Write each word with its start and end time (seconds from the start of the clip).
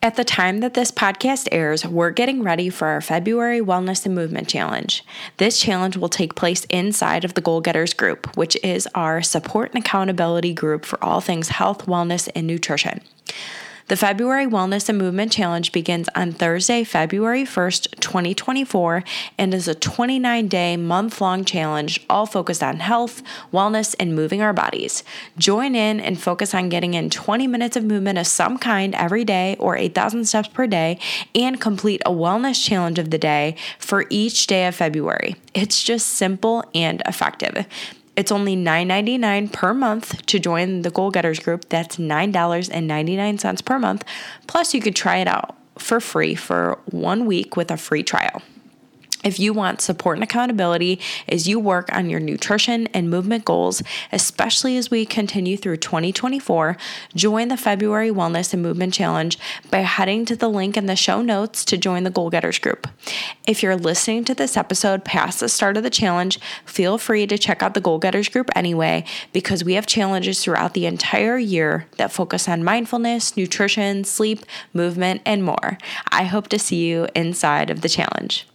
At 0.00 0.14
the 0.14 0.22
time 0.22 0.60
that 0.60 0.74
this 0.74 0.92
podcast 0.92 1.48
airs, 1.50 1.84
we're 1.84 2.12
getting 2.12 2.44
ready 2.44 2.70
for 2.70 2.86
our 2.86 3.00
February 3.00 3.60
Wellness 3.60 4.06
and 4.06 4.14
Movement 4.14 4.48
Challenge. 4.48 5.04
This 5.38 5.58
challenge 5.58 5.96
will 5.96 6.08
take 6.08 6.36
place 6.36 6.64
inside 6.66 7.24
of 7.24 7.34
the 7.34 7.40
Goal 7.40 7.60
Getters 7.60 7.94
group, 7.94 8.36
which 8.36 8.56
is 8.62 8.86
our 8.94 9.22
support 9.22 9.74
and 9.74 9.82
accountability 9.82 10.54
group 10.54 10.84
for 10.84 11.02
all 11.02 11.20
things 11.20 11.48
health, 11.48 11.86
wellness, 11.86 12.28
and 12.36 12.46
nutrition. 12.46 13.00
The 13.88 13.96
February 13.96 14.44
Wellness 14.44 14.90
and 14.90 14.98
Movement 14.98 15.32
Challenge 15.32 15.72
begins 15.72 16.10
on 16.14 16.32
Thursday, 16.32 16.84
February 16.84 17.44
1st, 17.44 17.98
2024, 18.00 19.02
and 19.38 19.54
is 19.54 19.66
a 19.66 19.74
29 19.74 20.46
day, 20.46 20.76
month 20.76 21.22
long 21.22 21.42
challenge 21.42 22.04
all 22.10 22.26
focused 22.26 22.62
on 22.62 22.80
health, 22.80 23.22
wellness, 23.50 23.96
and 23.98 24.14
moving 24.14 24.42
our 24.42 24.52
bodies. 24.52 25.04
Join 25.38 25.74
in 25.74 26.00
and 26.00 26.20
focus 26.20 26.52
on 26.52 26.68
getting 26.68 26.92
in 26.92 27.08
20 27.08 27.46
minutes 27.46 27.78
of 27.78 27.84
movement 27.84 28.18
of 28.18 28.26
some 28.26 28.58
kind 28.58 28.94
every 28.94 29.24
day 29.24 29.56
or 29.58 29.74
8,000 29.74 30.26
steps 30.26 30.48
per 30.48 30.66
day, 30.66 30.98
and 31.34 31.58
complete 31.58 32.02
a 32.04 32.10
wellness 32.10 32.62
challenge 32.62 32.98
of 32.98 33.08
the 33.08 33.16
day 33.16 33.56
for 33.78 34.04
each 34.10 34.46
day 34.46 34.66
of 34.66 34.74
February. 34.74 35.36
It's 35.54 35.82
just 35.82 36.08
simple 36.08 36.62
and 36.74 37.02
effective. 37.06 37.64
It's 38.18 38.32
only 38.32 38.56
$9.99 38.56 39.52
per 39.52 39.72
month 39.72 40.26
to 40.26 40.40
join 40.40 40.82
the 40.82 40.90
Goal 40.90 41.12
Getters 41.12 41.38
group. 41.38 41.68
That's 41.68 41.98
$9.99 41.98 43.64
per 43.64 43.78
month. 43.78 44.04
Plus, 44.48 44.74
you 44.74 44.80
could 44.80 44.96
try 44.96 45.18
it 45.18 45.28
out 45.28 45.56
for 45.78 46.00
free 46.00 46.34
for 46.34 46.80
one 46.86 47.26
week 47.26 47.56
with 47.56 47.70
a 47.70 47.76
free 47.76 48.02
trial. 48.02 48.42
If 49.24 49.40
you 49.40 49.52
want 49.52 49.80
support 49.80 50.16
and 50.16 50.22
accountability 50.22 51.00
as 51.28 51.48
you 51.48 51.58
work 51.58 51.92
on 51.92 52.08
your 52.08 52.20
nutrition 52.20 52.86
and 52.88 53.10
movement 53.10 53.44
goals, 53.44 53.82
especially 54.12 54.76
as 54.76 54.90
we 54.90 55.04
continue 55.04 55.56
through 55.56 55.78
2024, 55.78 56.76
join 57.16 57.48
the 57.48 57.56
February 57.56 58.10
Wellness 58.10 58.52
and 58.52 58.62
Movement 58.62 58.94
Challenge 58.94 59.36
by 59.70 59.78
heading 59.78 60.24
to 60.26 60.36
the 60.36 60.48
link 60.48 60.76
in 60.76 60.86
the 60.86 60.94
show 60.94 61.20
notes 61.20 61.64
to 61.64 61.76
join 61.76 62.04
the 62.04 62.10
Goal 62.10 62.30
Getters 62.30 62.60
group. 62.60 62.86
If 63.46 63.62
you're 63.62 63.76
listening 63.76 64.24
to 64.24 64.34
this 64.34 64.56
episode 64.56 65.04
past 65.04 65.40
the 65.40 65.48
start 65.48 65.76
of 65.76 65.82
the 65.82 65.90
challenge, 65.90 66.38
feel 66.64 66.96
free 66.96 67.26
to 67.26 67.38
check 67.38 67.62
out 67.62 67.74
the 67.74 67.80
Goal 67.80 67.98
Getters 67.98 68.28
group 68.28 68.50
anyway, 68.54 69.04
because 69.32 69.64
we 69.64 69.74
have 69.74 69.86
challenges 69.86 70.44
throughout 70.44 70.74
the 70.74 70.86
entire 70.86 71.38
year 71.38 71.86
that 71.96 72.12
focus 72.12 72.48
on 72.48 72.62
mindfulness, 72.62 73.36
nutrition, 73.36 74.04
sleep, 74.04 74.44
movement, 74.72 75.22
and 75.26 75.42
more. 75.42 75.76
I 76.12 76.24
hope 76.24 76.48
to 76.48 76.58
see 76.58 76.86
you 76.86 77.08
inside 77.16 77.70
of 77.70 77.80
the 77.80 77.88
challenge. 77.88 78.46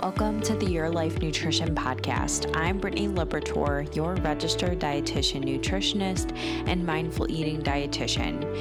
Welcome 0.00 0.42
to 0.42 0.54
the 0.54 0.66
Your 0.66 0.90
Life 0.90 1.22
Nutrition 1.22 1.74
Podcast. 1.74 2.54
I'm 2.54 2.78
Brittany 2.78 3.08
Libertor, 3.08 3.96
your 3.96 4.14
registered 4.16 4.78
dietitian, 4.78 5.42
nutritionist, 5.42 6.36
and 6.68 6.84
mindful 6.84 7.30
eating 7.30 7.62
dietitian. 7.62 8.54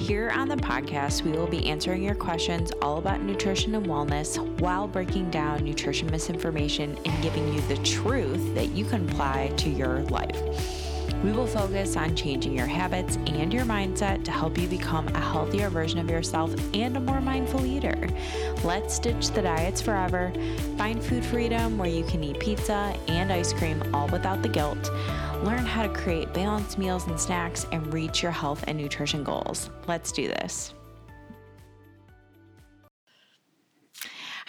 Here 0.00 0.30
on 0.30 0.48
the 0.48 0.56
podcast, 0.56 1.24
we 1.24 1.32
will 1.32 1.46
be 1.46 1.68
answering 1.68 2.02
your 2.02 2.14
questions 2.14 2.72
all 2.80 2.96
about 2.96 3.20
nutrition 3.20 3.74
and 3.74 3.84
wellness 3.84 4.38
while 4.60 4.88
breaking 4.88 5.30
down 5.30 5.62
nutrition 5.62 6.10
misinformation 6.10 6.98
and 7.04 7.22
giving 7.22 7.52
you 7.52 7.60
the 7.62 7.76
truth 7.84 8.54
that 8.54 8.70
you 8.70 8.86
can 8.86 9.06
apply 9.10 9.48
to 9.58 9.68
your 9.68 10.00
life. 10.04 10.87
We 11.22 11.32
will 11.32 11.46
focus 11.46 11.96
on 11.96 12.14
changing 12.14 12.54
your 12.54 12.66
habits 12.66 13.16
and 13.26 13.52
your 13.52 13.64
mindset 13.64 14.24
to 14.24 14.30
help 14.30 14.56
you 14.56 14.68
become 14.68 15.08
a 15.08 15.20
healthier 15.20 15.68
version 15.68 15.98
of 15.98 16.08
yourself 16.08 16.54
and 16.74 16.96
a 16.96 17.00
more 17.00 17.20
mindful 17.20 17.66
eater. 17.66 18.08
Let's 18.64 18.98
ditch 18.98 19.30
the 19.30 19.42
diets 19.42 19.80
forever, 19.80 20.32
find 20.76 21.02
food 21.02 21.24
freedom 21.24 21.78
where 21.78 21.88
you 21.88 22.04
can 22.04 22.22
eat 22.22 22.38
pizza 22.38 22.96
and 23.08 23.32
ice 23.32 23.52
cream 23.52 23.82
all 23.94 24.08
without 24.08 24.42
the 24.42 24.48
guilt. 24.48 24.90
Learn 25.42 25.66
how 25.66 25.82
to 25.82 25.88
create 25.88 26.32
balanced 26.32 26.78
meals 26.78 27.06
and 27.06 27.18
snacks 27.18 27.66
and 27.72 27.92
reach 27.92 28.22
your 28.22 28.32
health 28.32 28.64
and 28.66 28.78
nutrition 28.78 29.24
goals. 29.24 29.70
Let's 29.86 30.12
do 30.12 30.28
this. 30.28 30.74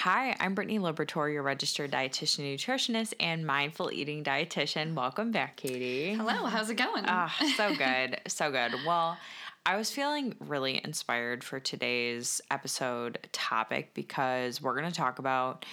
Hi, 0.03 0.33
I'm 0.39 0.53
Brittany 0.53 0.79
Libertor, 0.79 1.29
your 1.29 1.43
registered 1.43 1.91
dietitian, 1.91 2.55
nutritionist, 2.55 3.13
and 3.19 3.45
mindful 3.45 3.91
eating 3.91 4.23
dietitian. 4.23 4.93
Welcome 4.93 5.33
back, 5.33 5.57
Katie. 5.57 6.13
Hello, 6.13 6.45
how's 6.45 6.69
it 6.69 6.75
going? 6.75 7.03
Ah, 7.05 7.35
so 7.57 7.75
good, 7.77 8.21
so 8.25 8.49
good. 8.49 8.75
Well, 8.87 9.17
I 9.65 9.75
was 9.75 9.91
feeling 9.91 10.35
really 10.39 10.79
inspired 10.85 11.43
for 11.43 11.59
today's 11.59 12.39
episode 12.49 13.27
topic 13.33 13.93
because 13.93 14.61
we're 14.61 14.79
going 14.79 14.89
to 14.89 14.97
talk 14.97 15.19
about 15.19 15.65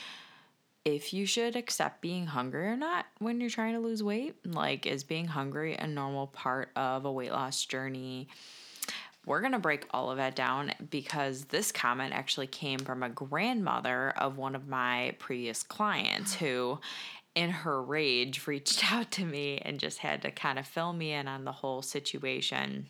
if 0.85 1.15
you 1.15 1.25
should 1.25 1.55
accept 1.55 2.01
being 2.01 2.27
hungry 2.27 2.67
or 2.67 2.77
not 2.77 3.07
when 3.21 3.41
you're 3.41 3.49
trying 3.49 3.75
to 3.75 3.81
lose 3.81 4.03
weight. 4.03 4.35
Like, 4.45 4.87
is 4.87 5.05
being 5.05 5.29
hungry 5.29 5.77
a 5.77 5.87
normal 5.87 6.27
part 6.27 6.71
of 6.75 7.05
a 7.05 7.13
weight 7.13 7.31
loss 7.31 7.65
journey? 7.65 8.27
We're 9.27 9.41
going 9.41 9.53
to 9.53 9.59
break 9.59 9.87
all 9.91 10.11
of 10.11 10.17
that 10.19 10.37
down 10.37 10.73
because 10.89 11.47
this 11.47 11.73
comment 11.73 12.15
actually 12.15 12.47
came 12.47 12.79
from 12.79 13.03
a 13.03 13.09
grandmother 13.09 14.15
of 14.17 14.39
one 14.39 14.55
of 14.55 14.69
my 14.69 15.15
previous 15.19 15.65
clients 15.65 16.35
who, 16.37 16.79
in 17.35 17.51
her 17.51 17.83
rage, 17.83 18.47
reached 18.47 18.91
out 18.93 19.11
to 19.13 19.25
me 19.25 19.59
and 19.59 19.81
just 19.81 19.99
had 19.99 20.23
to 20.23 20.31
kind 20.31 20.59
of 20.59 20.67
fill 20.67 20.93
me 20.93 21.13
in 21.13 21.27
on 21.27 21.45
the 21.45 21.53
whole 21.53 21.83
situation. 21.83 22.87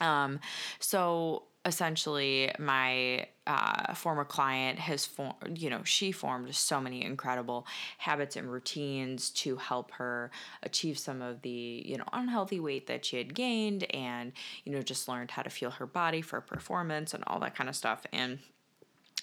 Um, 0.00 0.40
so 0.78 1.42
essentially 1.66 2.50
my 2.58 3.26
uh, 3.46 3.94
former 3.94 4.24
client 4.24 4.78
has 4.78 5.06
formed 5.06 5.34
you 5.56 5.70
know 5.70 5.82
she 5.84 6.12
formed 6.12 6.54
so 6.54 6.80
many 6.80 7.02
incredible 7.02 7.66
habits 7.98 8.36
and 8.36 8.50
routines 8.50 9.30
to 9.30 9.56
help 9.56 9.90
her 9.92 10.30
achieve 10.62 10.98
some 10.98 11.22
of 11.22 11.42
the 11.42 11.82
you 11.84 11.96
know 11.96 12.04
unhealthy 12.12 12.60
weight 12.60 12.86
that 12.86 13.04
she 13.04 13.16
had 13.16 13.34
gained 13.34 13.84
and 13.94 14.32
you 14.64 14.72
know 14.72 14.82
just 14.82 15.08
learned 15.08 15.30
how 15.30 15.42
to 15.42 15.50
feel 15.50 15.70
her 15.70 15.86
body 15.86 16.20
for 16.20 16.40
performance 16.40 17.14
and 17.14 17.24
all 17.26 17.40
that 17.40 17.54
kind 17.54 17.68
of 17.68 17.76
stuff. 17.76 18.06
And 18.12 18.38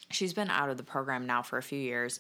she's 0.10 0.34
been 0.34 0.50
out 0.50 0.70
of 0.70 0.78
the 0.78 0.84
program 0.84 1.26
now 1.26 1.42
for 1.42 1.58
a 1.58 1.64
few 1.64 1.80
years 1.80 2.20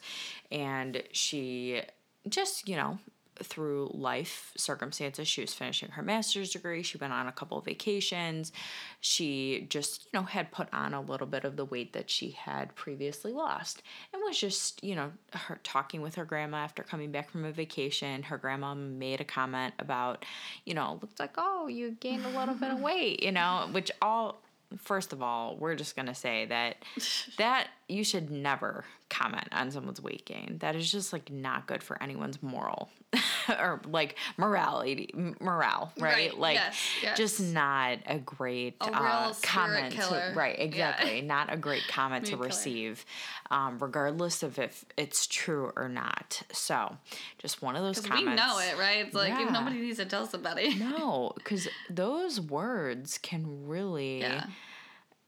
and 0.52 1.04
she 1.12 1.82
just 2.28 2.68
you 2.68 2.76
know 2.76 3.00
through 3.44 3.92
life 3.94 4.52
circumstances. 4.58 5.28
She 5.28 5.42
was 5.42 5.54
finishing 5.54 5.90
her 5.90 6.04
master's 6.04 6.52
degree. 6.52 6.84
She 6.84 6.98
went 6.98 7.14
on 7.14 7.28
a 7.28 7.32
couple 7.32 7.58
of 7.58 7.66
vacations. 7.66 8.52
She 9.00 9.68
just, 9.70 10.06
you 10.06 10.20
know, 10.20 10.26
had 10.26 10.52
put 10.52 10.68
on 10.74 10.94
a 10.94 11.02
little 11.02 11.28
bit 11.28 11.44
of 11.44 11.56
the 11.56 11.66
weight 11.66 11.94
that 11.94 12.10
she 12.10 12.32
had 12.32 12.76
previously 12.76 13.34
lost 13.34 13.82
and 14.14 14.22
was 14.26 14.38
just, 14.38 14.84
you 14.84 14.96
know, 14.96 15.12
her 15.34 15.60
talking 15.64 16.02
with 16.02 16.16
her 16.16 16.26
grandma 16.26 16.58
after 16.58 16.84
coming 16.84 17.12
back 17.12 17.30
from 17.30 17.46
a 17.46 17.52
vacation. 17.52 18.24
Her 18.24 18.38
grandma 18.38 18.74
made 18.76 19.22
a 19.22 19.26
comment 19.26 19.74
about, 19.80 20.26
you 20.66 20.74
know, 20.74 21.00
looks 21.02 21.20
like, 21.20 21.34
oh, 21.38 21.68
you 21.68 21.92
gained 22.00 22.26
a 22.26 22.38
little 22.38 22.56
bit 22.56 22.72
of 22.72 22.80
weight, 22.82 23.24
you 23.24 23.32
know, 23.32 23.68
which 23.72 23.92
all 24.02 24.42
first 24.78 25.14
of 25.14 25.22
all, 25.22 25.58
we're 25.58 25.76
just 25.76 25.96
gonna 25.96 26.16
say 26.16 26.46
that 26.46 26.78
that 27.38 27.68
you 27.92 28.04
should 28.04 28.32
never 28.32 28.86
comment 29.10 29.48
on 29.52 29.70
someone's 29.70 30.02
weight 30.02 30.26
gain. 30.26 30.58
That 30.60 30.76
is 30.76 30.90
just 30.90 31.12
like 31.12 31.30
not 31.30 31.68
good 31.68 31.84
for 31.84 32.02
anyone's 32.02 32.42
moral 32.42 32.90
or 33.50 33.82
like 33.86 34.16
morality, 34.38 35.14
morale, 35.42 35.92
right? 36.00 36.14
right. 36.14 36.40
Like 36.40 36.56
yes, 36.56 36.80
yes. 37.04 37.18
just 37.18 37.42
not 37.42 38.00
a 38.06 38.18
great 38.20 38.76
a 38.80 38.86
uh, 38.86 39.34
comment. 39.44 39.94
To, 39.96 40.34
right, 40.34 40.58
exactly. 40.58 41.18
Yeah. 41.18 41.26
Not 41.26 41.52
a 41.52 41.58
great 41.58 41.84
comment 41.90 42.28
to 42.28 42.38
receive, 42.38 43.06
um, 43.50 43.78
regardless 43.80 44.44
of 44.44 44.58
if 44.58 44.86
it's 44.98 45.28
true 45.28 45.74
or 45.76 45.90
not. 45.90 46.42
So, 46.54 46.96
just 47.38 47.62
one 47.62 47.76
of 47.76 47.84
those 47.84 48.00
comments. 48.00 48.30
We 48.30 48.36
know 48.36 48.60
it, 48.60 48.80
right? 48.80 49.06
It's 49.06 49.14
like 49.14 49.30
yeah. 49.30 49.50
nobody 49.52 49.82
needs 49.82 49.98
to 49.98 50.06
tell 50.06 50.26
somebody. 50.26 50.76
no, 50.76 51.34
because 51.36 51.68
those 51.90 52.40
words 52.40 53.18
can 53.18 53.68
really. 53.68 54.22
Yeah 54.22 54.46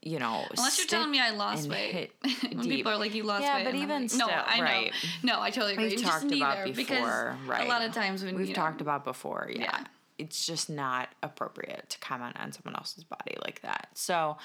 you 0.04 0.18
know, 0.18 0.44
unless 0.56 0.76
you're 0.78 0.86
telling 0.86 1.10
me 1.10 1.18
I 1.18 1.30
lost 1.30 1.68
weight. 1.68 2.12
when 2.52 2.68
people 2.68 2.92
are 2.92 2.98
like, 2.98 3.14
"You 3.14 3.22
lost 3.22 3.42
yeah, 3.42 3.56
weight," 3.56 3.64
but 3.64 3.74
even 3.74 4.02
like, 4.02 4.10
still, 4.10 4.28
no, 4.28 4.34
I 4.34 4.60
right. 4.60 4.92
know. 5.22 5.32
No, 5.32 5.40
I 5.40 5.48
totally 5.50 5.72
agree. 5.72 5.88
We've 5.88 6.02
talked 6.02 6.30
about 6.30 6.74
before, 6.74 7.36
right? 7.46 7.64
A 7.64 7.68
lot 7.68 7.82
of 7.82 7.92
times 7.92 8.22
when 8.22 8.36
we've 8.36 8.48
you 8.48 8.52
know, 8.54 8.62
talked 8.62 8.82
about 8.82 9.04
before, 9.04 9.48
yeah, 9.50 9.62
yeah, 9.62 9.84
it's 10.18 10.46
just 10.46 10.68
not 10.68 11.08
appropriate 11.22 11.88
to 11.88 11.98
comment 12.00 12.36
on 12.38 12.52
someone 12.52 12.76
else's 12.76 13.04
body 13.04 13.36
like 13.42 13.62
that. 13.62 13.88
So, 13.94 14.36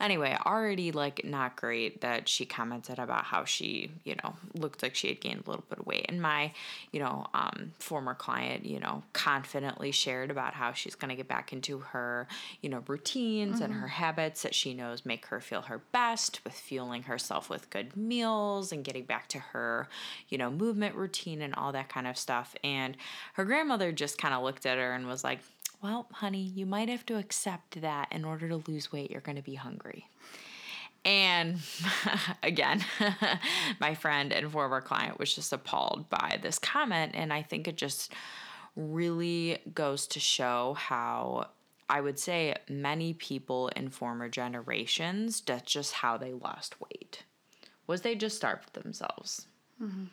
Anyway, 0.00 0.36
already 0.46 0.92
like 0.92 1.24
not 1.24 1.56
great 1.56 2.00
that 2.00 2.28
she 2.28 2.46
commented 2.46 2.98
about 2.98 3.24
how 3.24 3.44
she, 3.44 3.90
you 4.04 4.16
know, 4.22 4.34
looked 4.54 4.82
like 4.82 4.94
she 4.94 5.08
had 5.08 5.20
gained 5.20 5.42
a 5.46 5.50
little 5.50 5.64
bit 5.68 5.78
of 5.78 5.86
weight. 5.86 6.06
And 6.08 6.22
my, 6.22 6.52
you 6.90 7.00
know, 7.00 7.26
um, 7.34 7.72
former 7.78 8.14
client, 8.14 8.64
you 8.64 8.80
know, 8.80 9.02
confidently 9.12 9.92
shared 9.92 10.30
about 10.30 10.54
how 10.54 10.72
she's 10.72 10.94
going 10.94 11.10
to 11.10 11.16
get 11.16 11.28
back 11.28 11.52
into 11.52 11.80
her, 11.80 12.26
you 12.62 12.70
know, 12.70 12.82
routines 12.86 13.56
mm-hmm. 13.56 13.64
and 13.64 13.74
her 13.74 13.88
habits 13.88 14.42
that 14.42 14.54
she 14.54 14.72
knows 14.72 15.04
make 15.04 15.26
her 15.26 15.40
feel 15.40 15.62
her 15.62 15.82
best 15.92 16.42
with 16.44 16.54
fueling 16.54 17.02
herself 17.02 17.50
with 17.50 17.68
good 17.68 17.96
meals 17.96 18.72
and 18.72 18.84
getting 18.84 19.04
back 19.04 19.28
to 19.28 19.38
her, 19.38 19.86
you 20.28 20.38
know, 20.38 20.50
movement 20.50 20.94
routine 20.94 21.42
and 21.42 21.54
all 21.54 21.72
that 21.72 21.90
kind 21.90 22.06
of 22.06 22.16
stuff. 22.16 22.54
And 22.64 22.96
her 23.34 23.44
grandmother 23.44 23.92
just 23.92 24.16
kind 24.16 24.32
of 24.32 24.42
looked 24.42 24.64
at 24.64 24.78
her 24.78 24.94
and 24.94 25.06
was 25.06 25.22
like, 25.22 25.40
well, 25.82 26.06
honey, 26.12 26.42
you 26.42 26.66
might 26.66 26.88
have 26.88 27.06
to 27.06 27.16
accept 27.16 27.80
that 27.80 28.08
in 28.12 28.24
order 28.24 28.48
to 28.48 28.62
lose 28.68 28.92
weight, 28.92 29.10
you're 29.10 29.20
going 29.20 29.36
to 29.36 29.42
be 29.42 29.54
hungry. 29.54 30.06
And 31.04 31.58
again, 32.42 32.84
my 33.80 33.94
friend 33.94 34.32
and 34.32 34.50
former 34.50 34.80
client 34.80 35.18
was 35.18 35.34
just 35.34 35.52
appalled 35.52 36.08
by 36.10 36.38
this 36.42 36.58
comment. 36.58 37.12
And 37.14 37.32
I 37.32 37.42
think 37.42 37.66
it 37.66 37.76
just 37.76 38.12
really 38.76 39.58
goes 39.74 40.06
to 40.08 40.20
show 40.20 40.74
how 40.78 41.48
I 41.88 42.00
would 42.00 42.18
say 42.18 42.54
many 42.68 43.14
people 43.14 43.68
in 43.68 43.88
former 43.88 44.28
generations, 44.28 45.40
that's 45.40 45.72
just 45.72 45.94
how 45.94 46.16
they 46.16 46.32
lost 46.32 46.80
weight. 46.80 47.24
Was 47.86 48.02
they 48.02 48.14
just 48.14 48.36
starved 48.36 48.74
themselves. 48.74 49.46
Mm-hmm. 49.82 50.04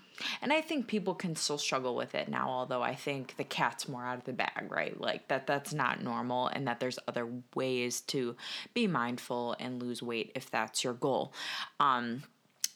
And 0.42 0.54
I 0.54 0.62
think 0.62 0.88
people 0.88 1.14
can 1.14 1.36
still 1.36 1.58
struggle 1.58 1.96
with 1.96 2.16
it 2.16 2.30
now, 2.30 2.48
although 2.50 2.82
I 2.82 2.96
think 2.96 3.36
the 3.36 3.44
cat's 3.44 3.88
more 3.88 4.06
out 4.06 4.18
of 4.18 4.24
the 4.24 4.34
bag, 4.34 4.72
right? 4.72 5.00
Like 5.00 5.28
that 5.28 5.46
that's 5.46 5.74
not 5.74 6.02
normal 6.02 6.48
and 6.48 6.68
that 6.68 6.80
there's 6.80 7.00
other 7.08 7.28
ways 7.54 8.02
to 8.02 8.36
be 8.74 8.88
mindful 8.88 9.56
and 9.60 9.82
lose 9.82 10.02
weight 10.02 10.32
if 10.36 10.50
that's 10.50 10.84
your 10.84 10.94
goal. 10.94 11.34
Um 11.80 12.24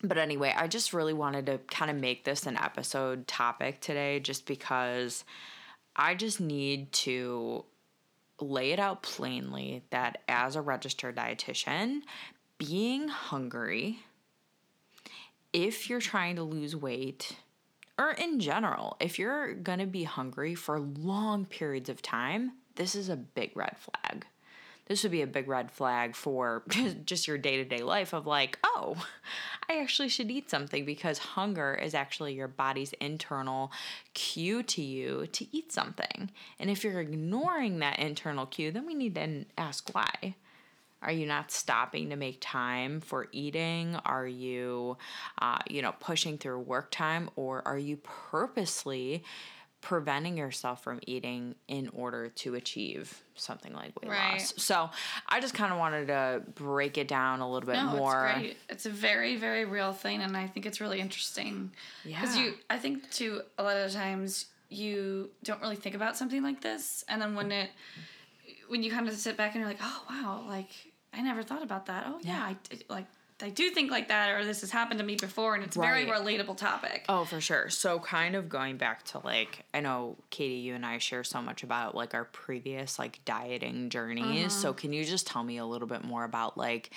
but 0.03 0.17
anyway, 0.17 0.53
I 0.57 0.67
just 0.67 0.93
really 0.93 1.13
wanted 1.13 1.45
to 1.45 1.59
kind 1.69 1.91
of 1.91 1.97
make 1.97 2.23
this 2.23 2.47
an 2.47 2.57
episode 2.57 3.27
topic 3.27 3.81
today 3.81 4.19
just 4.19 4.47
because 4.47 5.23
I 5.95 6.15
just 6.15 6.41
need 6.41 6.91
to 6.93 7.65
lay 8.39 8.71
it 8.71 8.79
out 8.79 9.03
plainly 9.03 9.83
that 9.91 10.23
as 10.27 10.55
a 10.55 10.61
registered 10.61 11.15
dietitian, 11.15 12.01
being 12.57 13.07
hungry 13.07 13.99
if 15.53 15.89
you're 15.89 16.01
trying 16.01 16.35
to 16.37 16.43
lose 16.43 16.75
weight, 16.75 17.35
or 17.97 18.11
in 18.11 18.39
general, 18.39 18.97
if 18.99 19.19
you're 19.19 19.53
gonna 19.53 19.87
be 19.87 20.03
hungry 20.03 20.55
for 20.55 20.79
long 20.79 21.45
periods 21.45 21.89
of 21.89 22.01
time, 22.01 22.53
this 22.75 22.95
is 22.95 23.09
a 23.09 23.15
big 23.15 23.51
red 23.55 23.77
flag. 23.77 24.25
This 24.87 25.03
would 25.03 25.11
be 25.11 25.21
a 25.21 25.27
big 25.27 25.47
red 25.47 25.71
flag 25.71 26.15
for 26.15 26.63
just 27.05 27.27
your 27.27 27.37
day 27.37 27.57
to 27.57 27.63
day 27.63 27.81
life 27.81 28.13
of 28.13 28.27
like, 28.27 28.59
oh, 28.63 29.05
I 29.69 29.79
actually 29.79 30.09
should 30.09 30.29
eat 30.29 30.49
something 30.49 30.83
because 30.83 31.17
hunger 31.17 31.73
is 31.73 31.93
actually 31.93 32.33
your 32.33 32.49
body's 32.49 32.93
internal 32.93 33.71
cue 34.13 34.63
to 34.63 34.81
you 34.81 35.27
to 35.27 35.55
eat 35.55 35.71
something. 35.71 36.31
And 36.59 36.69
if 36.69 36.83
you're 36.83 36.99
ignoring 36.99 37.79
that 37.79 37.99
internal 37.99 38.45
cue, 38.45 38.71
then 38.71 38.85
we 38.85 38.93
need 38.93 39.15
to 39.15 39.45
ask 39.57 39.93
why. 39.93 40.35
Are 41.01 41.11
you 41.11 41.25
not 41.25 41.51
stopping 41.51 42.09
to 42.09 42.15
make 42.15 42.37
time 42.41 43.01
for 43.01 43.27
eating? 43.31 43.95
Are 44.05 44.27
you, 44.27 44.97
uh, 45.39 45.59
you 45.69 45.81
know, 45.81 45.93
pushing 45.99 46.37
through 46.37 46.59
work 46.59 46.91
time, 46.91 47.29
or 47.35 47.67
are 47.67 47.77
you 47.77 47.97
purposely 47.97 49.23
preventing 49.81 50.37
yourself 50.37 50.83
from 50.83 50.99
eating 51.07 51.55
in 51.67 51.89
order 51.89 52.29
to 52.29 52.53
achieve 52.53 53.23
something 53.33 53.73
like 53.73 53.99
weight 53.99 54.11
right. 54.11 54.33
loss? 54.33 54.53
So 54.57 54.91
I 55.27 55.39
just 55.39 55.55
kind 55.55 55.73
of 55.73 55.79
wanted 55.79 56.07
to 56.07 56.43
break 56.53 56.99
it 56.99 57.07
down 57.07 57.39
a 57.39 57.51
little 57.51 57.65
bit 57.65 57.77
no, 57.77 57.95
more. 57.95 58.27
It's 58.27 58.39
great. 58.39 58.57
It's 58.69 58.85
a 58.85 58.91
very, 58.91 59.37
very 59.37 59.65
real 59.65 59.93
thing, 59.93 60.21
and 60.21 60.37
I 60.37 60.45
think 60.45 60.67
it's 60.67 60.79
really 60.79 60.99
interesting. 60.99 61.71
Yeah. 62.05 62.21
Because 62.21 62.37
you, 62.37 62.53
I 62.69 62.77
think 62.77 63.09
too, 63.09 63.41
a 63.57 63.63
lot 63.63 63.77
of 63.77 63.91
times 63.91 64.45
you 64.69 65.31
don't 65.43 65.61
really 65.61 65.75
think 65.75 65.95
about 65.95 66.15
something 66.15 66.43
like 66.43 66.61
this, 66.61 67.03
and 67.09 67.19
then 67.19 67.33
when 67.33 67.51
it, 67.51 67.71
when 68.67 68.83
you 68.83 68.91
kind 68.91 69.07
of 69.09 69.15
sit 69.15 69.35
back 69.35 69.55
and 69.55 69.61
you're 69.61 69.69
like, 69.69 69.81
oh 69.81 70.03
wow, 70.09 70.45
like 70.47 70.69
I 71.13 71.21
never 71.21 71.43
thought 71.43 71.63
about 71.63 71.87
that. 71.87 72.05
Oh 72.07 72.19
yeah, 72.21 72.49
yeah 72.49 72.55
I 72.71 72.93
like 72.93 73.05
I 73.43 73.49
do 73.49 73.69
think 73.71 73.91
like 73.91 74.07
that, 74.09 74.29
or 74.31 74.45
this 74.45 74.61
has 74.61 74.71
happened 74.71 74.99
to 74.99 75.05
me 75.05 75.15
before, 75.15 75.55
and 75.55 75.63
it's 75.63 75.75
right. 75.75 76.05
very 76.05 76.05
relatable 76.05 76.57
topic. 76.57 77.05
Oh, 77.09 77.25
for 77.25 77.41
sure. 77.41 77.69
So, 77.69 77.99
kind 77.99 78.35
of 78.35 78.49
going 78.49 78.77
back 78.77 79.03
to 79.05 79.19
like, 79.19 79.65
I 79.73 79.79
know 79.79 80.17
Katie, 80.29 80.55
you 80.55 80.75
and 80.75 80.85
I 80.85 80.97
share 80.99 81.23
so 81.23 81.41
much 81.41 81.63
about 81.63 81.95
like 81.95 82.13
our 82.13 82.25
previous 82.25 82.99
like 82.99 83.23
dieting 83.25 83.89
journeys. 83.89 84.51
Uh-huh. 84.53 84.61
So, 84.61 84.73
can 84.73 84.93
you 84.93 85.03
just 85.03 85.27
tell 85.27 85.43
me 85.43 85.57
a 85.57 85.65
little 85.65 85.87
bit 85.87 86.03
more 86.03 86.23
about 86.23 86.57
like 86.57 86.91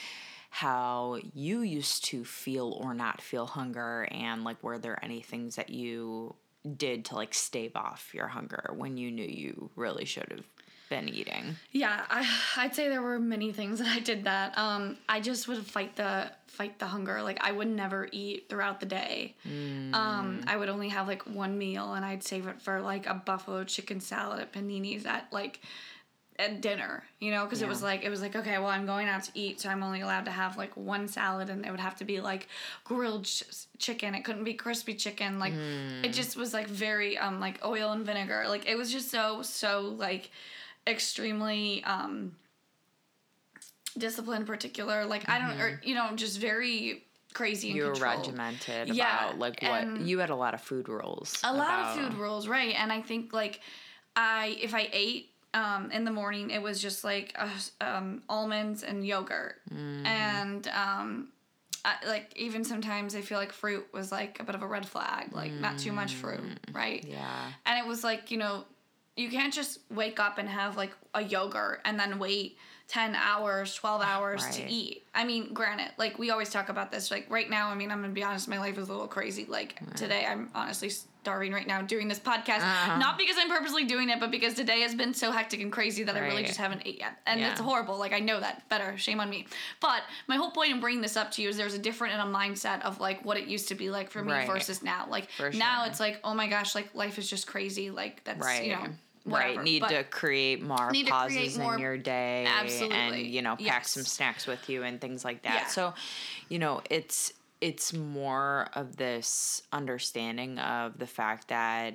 how 0.51 1.19
you 1.35 1.63
used 1.63 2.05
to 2.07 2.25
feel 2.25 2.79
or 2.81 2.95
not 2.95 3.21
feel 3.21 3.47
hunger, 3.47 4.07
and 4.11 4.45
like 4.45 4.63
were 4.63 4.79
there 4.79 5.03
any 5.03 5.21
things 5.21 5.57
that 5.57 5.71
you 5.71 6.35
did 6.77 7.05
to 7.07 7.15
like 7.15 7.35
stave 7.35 7.73
off 7.77 8.11
your 8.15 8.27
hunger 8.27 8.73
when 8.75 8.97
you 8.97 9.11
knew 9.11 9.25
you 9.25 9.71
really 9.77 10.07
should 10.07 10.27
have 10.31 10.54
been 10.95 11.09
eating? 11.09 11.57
Yeah, 11.73 12.05
I 12.09 12.27
I'd 12.57 12.75
say 12.75 12.89
there 12.89 13.03
were 13.03 13.19
many 13.19 13.53
things 13.53 13.81
that 13.81 13.89
I 13.89 13.99
did 13.99 14.25
that. 14.25 14.57
Um, 14.57 14.97
I 15.09 15.21
just 15.21 15.49
would 15.49 15.67
fight 15.67 15.97
the 15.97 16.31
fight 16.47 16.79
the 16.79 16.87
hunger. 16.87 17.21
Like 17.23 17.39
I 17.43 17.51
would 17.51 17.69
never 17.69 18.09
eat 18.13 18.49
throughout 18.49 18.79
the 18.79 18.87
day. 18.87 19.35
Mm. 19.49 19.93
Um, 19.93 20.41
I 20.47 20.57
would 20.57 20.69
only 20.69 20.91
have 20.91 21.09
like 21.09 21.23
one 21.23 21.59
meal, 21.59 21.95
and 21.95 22.05
I'd 22.05 22.23
save 22.23 22.47
it 22.47 22.63
for 22.63 22.81
like 22.81 23.07
a 23.07 23.15
buffalo 23.15 23.65
chicken 23.65 24.01
salad 24.01 24.41
at 24.41 24.53
Panini's 24.53 25.05
at 25.05 25.27
like 25.33 25.61
at 26.37 26.61
dinner, 26.61 27.05
you 27.21 27.31
know, 27.31 27.45
because 27.45 27.61
yeah. 27.61 27.67
it 27.67 27.71
was 27.71 27.83
like 27.83 28.05
it 28.05 28.11
was 28.11 28.23
like 28.23 28.37
okay, 28.37 28.59
well, 28.59 28.69
I'm 28.69 28.87
going 28.87 29.09
out 29.09 29.25
to 29.25 29.33
eat, 29.35 29.61
so 29.61 29.69
I'm 29.69 29.83
only 29.83 30.01
allowed 30.01 30.27
to 30.27 30.31
have 30.31 30.57
like 30.57 30.77
one 30.77 31.09
salad, 31.09 31.51
and 31.51 31.67
it 31.67 31.73
would 31.73 31.81
have 31.81 31.97
to 31.97 32.05
be 32.05 32.21
like 32.21 32.47
grilled 32.85 33.25
ch- 33.25 33.67
chicken. 33.79 34.15
It 34.15 34.25
couldn't 34.25 34.45
be 34.45 34.55
crispy 34.55 34.95
chicken. 34.95 35.41
Like 35.41 35.55
mm. 35.55 36.05
it 36.05 36.13
just 36.13 36.37
was 36.37 36.55
like 36.55 36.69
very 36.69 37.19
um 37.19 37.41
like 37.41 37.65
oil 37.65 37.91
and 37.91 38.07
vinegar. 38.07 38.45
Like 38.47 38.69
it 38.69 38.77
was 38.77 38.93
just 38.93 39.11
so 39.11 39.43
so 39.43 39.95
like 39.99 40.31
extremely 40.87 41.83
um 41.85 42.35
disciplined 43.97 44.47
particular 44.47 45.05
like 45.05 45.23
mm-hmm. 45.23 45.33
i 45.33 45.39
don't 45.39 45.61
or 45.61 45.71
mm-hmm. 45.71 45.89
you 45.89 45.95
know 45.95 46.11
just 46.15 46.39
very 46.39 47.05
crazy 47.33 47.69
you 47.69 47.85
were 47.85 47.95
regimented 47.95 48.89
yeah, 48.95 49.27
about 49.27 49.39
like 49.39 49.61
what 49.63 50.01
you 50.01 50.19
had 50.19 50.31
a 50.31 50.37
lot 50.37 50.55
of 50.55 50.61
food 50.61 50.89
rules 50.89 51.41
a 51.45 51.53
lot 51.53 51.97
of 51.97 51.97
food 51.97 52.15
rules 52.15 52.47
right 52.47 52.75
and 52.79 52.93
i 52.93 53.01
think 53.01 53.33
like 53.33 53.61
i 54.17 54.57
if 54.61 54.75
i 54.75 54.89
ate 54.93 55.31
um, 55.55 55.93
in 55.93 56.05
the 56.05 56.11
morning 56.11 56.51
it 56.51 56.61
was 56.61 56.83
just 56.83 57.05
like 57.05 57.33
uh, 57.39 57.49
um, 57.81 58.23
almonds 58.29 58.83
and 58.83 59.07
yogurt 59.07 59.61
mm. 59.73 60.05
and 60.05 60.67
um, 60.67 61.29
I, 61.85 61.97
like 62.07 62.33
even 62.37 62.65
sometimes 62.65 63.15
I 63.15 63.21
feel 63.21 63.39
like 63.39 63.53
fruit 63.53 63.87
was 63.93 64.11
like 64.11 64.41
a 64.41 64.45
bit 64.45 64.55
of 64.55 64.63
a 64.63 64.67
red 64.67 64.87
flag, 64.87 65.33
like 65.33 65.53
mm. 65.53 65.61
not 65.61 65.79
too 65.79 65.93
much 65.93 66.15
fruit, 66.15 66.41
mm. 66.41 66.75
right? 66.75 67.05
Yeah. 67.07 67.53
And 67.67 67.79
it 67.79 67.87
was 67.87 68.03
like 68.03 68.31
you 68.31 68.39
know 68.39 68.65
you 69.17 69.31
can't 69.31 69.53
just 69.53 69.81
wake 69.91 70.19
up 70.19 70.39
and 70.39 70.49
have 70.49 70.77
like 70.77 70.93
a 71.15 71.23
yogurt 71.23 71.81
and 71.85 71.99
then 71.99 72.19
wait 72.19 72.57
10 72.89 73.15
hours 73.15 73.75
12 73.75 74.03
hours 74.03 74.43
right. 74.43 74.53
to 74.53 74.71
eat. 74.71 75.03
I 75.15 75.25
mean 75.25 75.55
granted 75.55 75.93
like 75.97 76.19
we 76.19 76.31
always 76.31 76.51
talk 76.51 76.69
about 76.69 76.93
this 76.93 77.11
like 77.11 77.27
right 77.31 77.49
now 77.49 77.71
i 77.71 77.75
mean 77.75 77.91
i'm 77.91 78.03
gonna 78.03 78.13
be 78.13 78.23
honest 78.23 78.47
my 78.47 78.59
life 78.59 78.77
is 78.77 78.89
a 78.89 78.93
little 78.93 79.09
crazy. 79.09 79.47
Like 79.49 79.79
right. 79.81 79.97
today 79.97 80.27
i'm 80.29 80.51
honestly 80.55 80.91
starving 80.91 81.53
right 81.53 81.67
now 81.67 81.81
doing 81.81 82.09
this 82.09 82.19
podcast. 82.19 82.59
Uh-huh. 82.59 82.99
not 82.99 83.17
because 83.17 83.37
i'm 83.39 83.49
purposely 83.49 83.85
doing 83.85 84.11
it 84.11 84.21
but 84.21 84.31
because 84.31 84.53
today 84.53 84.81
has 84.81 84.95
been 84.95 85.15
so 85.15 85.31
hectic 85.31 85.63
and 85.63 85.73
crazy 85.73 86.03
that 86.05 86.15
right. 86.15 86.25
i 86.25 86.27
really 86.27 86.43
just 86.43 86.59
haven't 86.59 86.83
ate 86.85 86.99
yet. 86.99 87.17
And 87.27 87.41
yeah. 87.41 87.53
it's 87.53 87.61
horrible. 87.61 87.99
Like 87.99 88.13
i 88.13 88.19
know 88.19 88.39
that. 88.41 88.69
Better. 88.69 88.99
Shame 88.99 89.21
on 89.21 89.31
me. 89.31 89.47
But 89.81 90.03
my 90.27 90.37
whole 90.37 90.51
point 90.51 90.73
in 90.73 90.81
bringing 90.81 91.01
this 91.01 91.17
up 91.17 91.31
to 91.33 91.43
you 91.43 91.49
is 91.49 91.57
there's 91.57 91.75
a 91.75 91.79
different 91.79 92.15
in 92.15 92.21
a 92.21 92.25
mindset 92.25 92.83
of 92.83 93.01
like 93.01 93.25
what 93.25 93.39
it 93.39 93.47
used 93.47 93.69
to 93.69 93.75
be 93.75 93.89
like 93.89 94.11
for 94.11 94.23
me 94.23 94.45
versus 94.47 94.83
now. 94.83 95.07
Like 95.09 95.29
now 95.55 95.87
it's 95.87 96.01
like 96.01 96.21
oh 96.23 96.35
my 96.35 96.49
gosh 96.49 96.75
like 96.75 96.95
life 96.95 97.19
is 97.19 97.31
just 97.31 97.47
crazy. 97.47 97.91
Like 97.91 98.23
that's 98.25 98.61
you 98.61 98.73
know 98.73 98.89
Whatever. 99.25 99.57
Right. 99.57 99.65
Need 99.65 99.85
to 99.89 100.05
create 100.05 100.63
more 100.63 100.93
pauses 101.07 101.37
create 101.37 101.59
more, 101.59 101.75
in 101.75 101.81
your 101.81 101.97
day. 101.97 102.45
Absolutely. 102.47 102.97
And, 102.97 103.17
you 103.27 103.41
know, 103.43 103.57
pack 103.57 103.83
yes. 103.83 103.91
some 103.91 104.05
snacks 104.05 104.47
with 104.47 104.69
you 104.69 104.83
and 104.83 105.01
things 105.01 105.25
like 105.25 105.43
that. 105.43 105.55
Yeah. 105.55 105.67
So, 105.67 105.95
you 106.49 106.59
know, 106.59 106.83
it's 106.91 107.33
it's 107.61 107.95
more 107.95 108.69
of 108.75 108.97
this 108.97 109.63
understanding 109.73 110.59
of 110.59 110.99
the 110.99 111.07
fact 111.07 111.49
that 111.49 111.95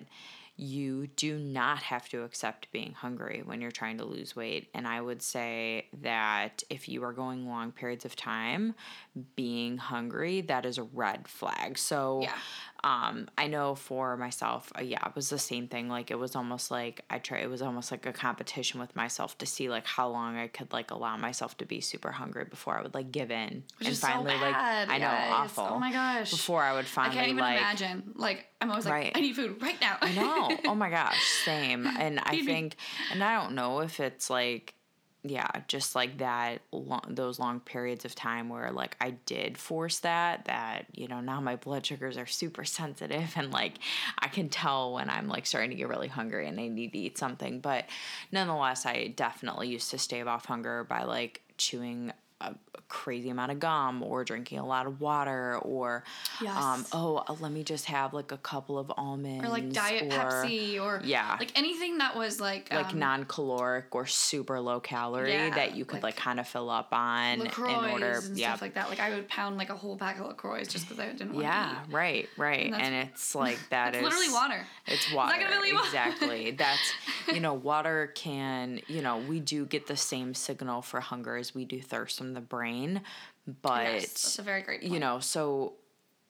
you 0.55 1.07
do 1.15 1.37
not 1.37 1.83
have 1.83 2.09
to 2.09 2.23
accept 2.23 2.69
being 2.71 2.91
hungry 2.91 3.43
when 3.45 3.61
you're 3.61 3.71
trying 3.71 3.97
to 3.99 4.03
lose 4.03 4.35
weight. 4.35 4.67
And 4.73 4.87
I 4.87 4.99
would 4.99 5.21
say 5.21 5.85
that 6.01 6.63
if 6.69 6.89
you 6.89 7.03
are 7.03 7.13
going 7.13 7.47
long 7.47 7.71
periods 7.71 8.03
of 8.03 8.15
time 8.15 8.75
being 9.35 9.77
hungry, 9.77 10.41
that 10.41 10.65
is 10.65 10.77
a 10.77 10.83
red 10.83 11.27
flag. 11.27 11.77
So, 11.77 12.21
yeah 12.23 12.33
um 12.83 13.27
i 13.37 13.47
know 13.47 13.75
for 13.75 14.15
myself 14.15 14.71
uh, 14.77 14.81
yeah 14.81 15.05
it 15.05 15.15
was 15.15 15.29
the 15.29 15.39
same 15.39 15.67
thing 15.67 15.89
like 15.89 16.11
it 16.11 16.17
was 16.17 16.35
almost 16.35 16.71
like 16.71 17.03
i 17.09 17.19
try 17.19 17.39
it 17.39 17.49
was 17.49 17.61
almost 17.61 17.91
like 17.91 18.05
a 18.05 18.13
competition 18.13 18.79
with 18.79 18.95
myself 18.95 19.37
to 19.37 19.45
see 19.45 19.69
like 19.69 19.85
how 19.85 20.07
long 20.07 20.37
i 20.37 20.47
could 20.47 20.71
like 20.71 20.91
allow 20.91 21.17
myself 21.17 21.57
to 21.57 21.65
be 21.65 21.81
super 21.81 22.11
hungry 22.11 22.45
before 22.45 22.77
i 22.77 22.81
would 22.81 22.93
like 22.93 23.11
give 23.11 23.31
in 23.31 23.63
Which 23.79 23.89
and 23.89 23.97
finally 23.97 24.33
so 24.33 24.41
like 24.41 24.55
i 24.55 24.97
know 24.97 25.05
yes. 25.05 25.31
awful 25.31 25.67
oh 25.71 25.79
my 25.79 25.91
gosh. 25.91 26.31
before 26.31 26.63
i 26.63 26.73
would 26.73 26.85
finally 26.85 27.17
i 27.17 27.19
can't 27.19 27.31
even 27.31 27.41
like, 27.41 27.57
imagine. 27.57 28.03
Like 28.15 28.45
i'm 28.61 28.69
always 28.69 28.85
like 28.85 29.11
i 29.15 29.19
need 29.19 29.35
food 29.35 29.61
right 29.61 29.79
now. 29.81 29.97
I 30.01 30.13
know. 30.13 30.57
Oh 30.65 30.75
my 30.75 30.89
gosh. 30.99 31.21
Same. 31.45 31.85
And 31.85 32.19
i 32.19 32.41
think 32.43 32.75
and 33.11 33.23
i 33.23 33.41
don't 33.41 33.55
know 33.55 33.79
if 33.79 33.99
it's 33.99 34.29
like 34.29 34.73
yeah, 35.23 35.49
just 35.67 35.95
like 35.95 36.19
that, 36.19 36.61
long, 36.71 37.01
those 37.09 37.39
long 37.39 37.59
periods 37.59 38.05
of 38.05 38.15
time 38.15 38.47
where 38.47 38.71
like 38.71 38.95
I 39.01 39.11
did 39.25 39.57
force 39.57 39.99
that, 39.99 40.45
that, 40.45 40.85
you 40.93 41.09
know, 41.09 41.19
now 41.19 41.41
my 41.41 41.57
blood 41.57 41.85
sugars 41.85 42.17
are 42.17 42.25
super 42.25 42.63
sensitive 42.63 43.33
and 43.35 43.51
like 43.51 43.79
I 44.17 44.29
can 44.29 44.47
tell 44.47 44.93
when 44.93 45.09
I'm 45.09 45.27
like 45.27 45.45
starting 45.45 45.71
to 45.71 45.75
get 45.75 45.89
really 45.89 46.07
hungry 46.07 46.47
and 46.47 46.59
I 46.59 46.67
need 46.67 46.93
to 46.93 46.99
eat 46.99 47.17
something. 47.17 47.59
But 47.59 47.85
nonetheless, 48.31 48.85
I 48.85 49.13
definitely 49.15 49.67
used 49.67 49.91
to 49.91 49.97
stave 49.97 50.27
off 50.27 50.45
hunger 50.45 50.85
by 50.85 51.03
like 51.03 51.41
chewing 51.57 52.13
a, 52.41 52.55
crazy 52.87 53.29
amount 53.29 53.51
of 53.51 53.59
gum 53.59 54.01
or 54.01 54.23
drinking 54.23 54.57
a 54.57 54.65
lot 54.65 54.87
of 54.87 54.99
water 54.99 55.57
or 55.59 56.03
yes. 56.41 56.57
um, 56.57 56.83
oh 56.91 57.23
uh, 57.27 57.35
let 57.39 57.51
me 57.51 57.63
just 57.63 57.85
have 57.85 58.15
like 58.15 58.31
a 58.31 58.37
couple 58.37 58.79
of 58.79 58.91
almonds 58.97 59.45
or 59.45 59.49
like 59.49 59.71
diet 59.71 60.11
or, 60.11 60.17
Pepsi 60.17 60.81
or 60.81 60.99
yeah. 61.03 61.35
like 61.39 61.55
anything 61.55 61.99
that 61.99 62.15
was 62.15 62.39
like 62.39 62.73
like 62.73 62.93
um, 62.93 62.99
non-caloric 62.99 63.93
or 63.93 64.07
super 64.07 64.59
low 64.59 64.79
calorie 64.79 65.33
yeah, 65.33 65.53
that 65.53 65.75
you 65.75 65.85
could 65.85 65.97
like, 65.97 66.15
like, 66.15 66.15
kind 66.15 66.39
of 66.39 66.47
fill 66.47 66.69
up 66.69 66.87
on 66.91 67.39
LaCroix 67.39 67.69
in 67.69 67.91
order 67.91 68.21
and 68.25 68.35
yeah. 68.35 68.49
stuff 68.49 68.63
like 68.63 68.73
that. 68.73 68.89
Like 68.89 68.99
I 68.99 69.11
would 69.11 69.27
pound 69.27 69.57
like 69.57 69.69
a 69.69 69.75
whole 69.75 69.95
pack 69.95 70.19
of 70.19 70.25
LaCroix 70.25 70.63
just 70.63 70.87
because 70.87 70.99
I 70.99 71.11
didn't 71.11 71.33
want 71.33 71.43
yeah 71.43 71.75
right 71.91 72.27
right. 72.37 72.65
And, 72.65 72.75
and 72.75 73.09
it's 73.09 73.35
like 73.35 73.59
that 73.69 73.95
is 73.95 74.01
literally 74.01 74.31
water. 74.31 74.65
it's 74.87 75.13
water 75.13 75.35
exactly. 75.39 76.51
That's 76.57 76.93
you 77.31 77.39
know 77.39 77.53
water 77.53 78.11
can 78.15 78.81
you 78.87 79.01
know 79.01 79.17
we 79.17 79.39
do 79.39 79.65
get 79.65 79.85
the 79.85 79.97
same 79.97 80.33
signal 80.33 80.81
for 80.81 80.99
hunger 80.99 81.37
as 81.37 81.53
we 81.53 81.65
do 81.65 81.81
thirst 81.81 82.19
from 82.29 82.35
the 82.35 82.47
brain 82.47 83.01
but 83.63 83.83
yes, 83.83 84.01
that's 84.01 84.39
a 84.39 84.43
very 84.43 84.61
great 84.61 84.81
point. 84.81 84.93
you 84.93 84.99
know 84.99 85.19
so 85.19 85.73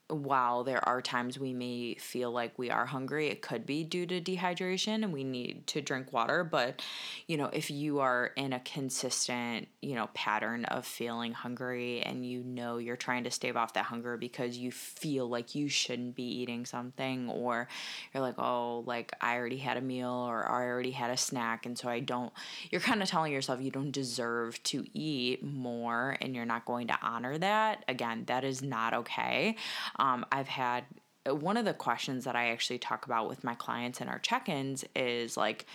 while 0.09 0.63
there 0.63 0.87
are 0.87 1.01
times 1.01 1.39
we 1.39 1.53
may 1.53 1.93
feel 1.95 2.31
like 2.31 2.57
we 2.57 2.71
are 2.71 2.85
hungry, 2.87 3.27
it 3.27 3.41
could 3.41 3.65
be 3.65 3.83
due 3.83 4.05
to 4.07 4.19
dehydration 4.19 5.03
and 5.03 5.13
we 5.13 5.23
need 5.23 5.67
to 5.67 5.81
drink 5.81 6.11
water. 6.11 6.43
But, 6.43 6.81
you 7.27 7.37
know, 7.37 7.49
if 7.53 7.69
you 7.69 7.99
are 7.99 8.31
in 8.35 8.51
a 8.51 8.59
consistent, 8.59 9.67
you 9.81 9.95
know, 9.95 10.09
pattern 10.13 10.65
of 10.65 10.85
feeling 10.85 11.33
hungry 11.33 12.01
and 12.01 12.25
you 12.25 12.43
know 12.43 12.77
you're 12.77 12.95
trying 12.95 13.23
to 13.25 13.31
stave 13.31 13.55
off 13.55 13.73
that 13.73 13.85
hunger 13.85 14.17
because 14.17 14.57
you 14.57 14.71
feel 14.71 15.29
like 15.29 15.53
you 15.53 15.69
shouldn't 15.69 16.15
be 16.15 16.23
eating 16.23 16.65
something, 16.65 17.29
or 17.29 17.67
you're 18.13 18.21
like, 18.21 18.39
oh, 18.39 18.83
like 18.85 19.11
I 19.21 19.35
already 19.35 19.57
had 19.57 19.77
a 19.77 19.81
meal 19.81 20.09
or 20.09 20.49
I 20.49 20.65
already 20.65 20.91
had 20.91 21.11
a 21.11 21.17
snack, 21.17 21.65
and 21.65 21.77
so 21.77 21.87
I 21.87 21.99
don't, 21.99 22.33
you're 22.71 22.81
kind 22.81 23.03
of 23.03 23.09
telling 23.09 23.31
yourself 23.31 23.61
you 23.61 23.71
don't 23.71 23.91
deserve 23.91 24.61
to 24.63 24.85
eat 24.93 25.43
more 25.43 26.17
and 26.21 26.35
you're 26.35 26.45
not 26.45 26.65
going 26.65 26.87
to 26.87 26.97
honor 27.01 27.37
that. 27.37 27.85
Again, 27.87 28.23
that 28.25 28.43
is 28.43 28.63
not 28.63 28.93
okay 28.93 29.55
um, 29.99 30.25
I've 30.31 30.47
had 30.47 30.85
uh, 31.29 31.35
one 31.35 31.57
of 31.57 31.65
the 31.65 31.73
questions 31.73 32.25
that 32.25 32.35
I 32.35 32.49
actually 32.49 32.79
talk 32.79 33.05
about 33.05 33.29
with 33.29 33.43
my 33.43 33.55
clients 33.55 34.01
in 34.01 34.09
our 34.09 34.19
check 34.19 34.49
ins 34.49 34.85
is 34.95 35.37
like, 35.37 35.65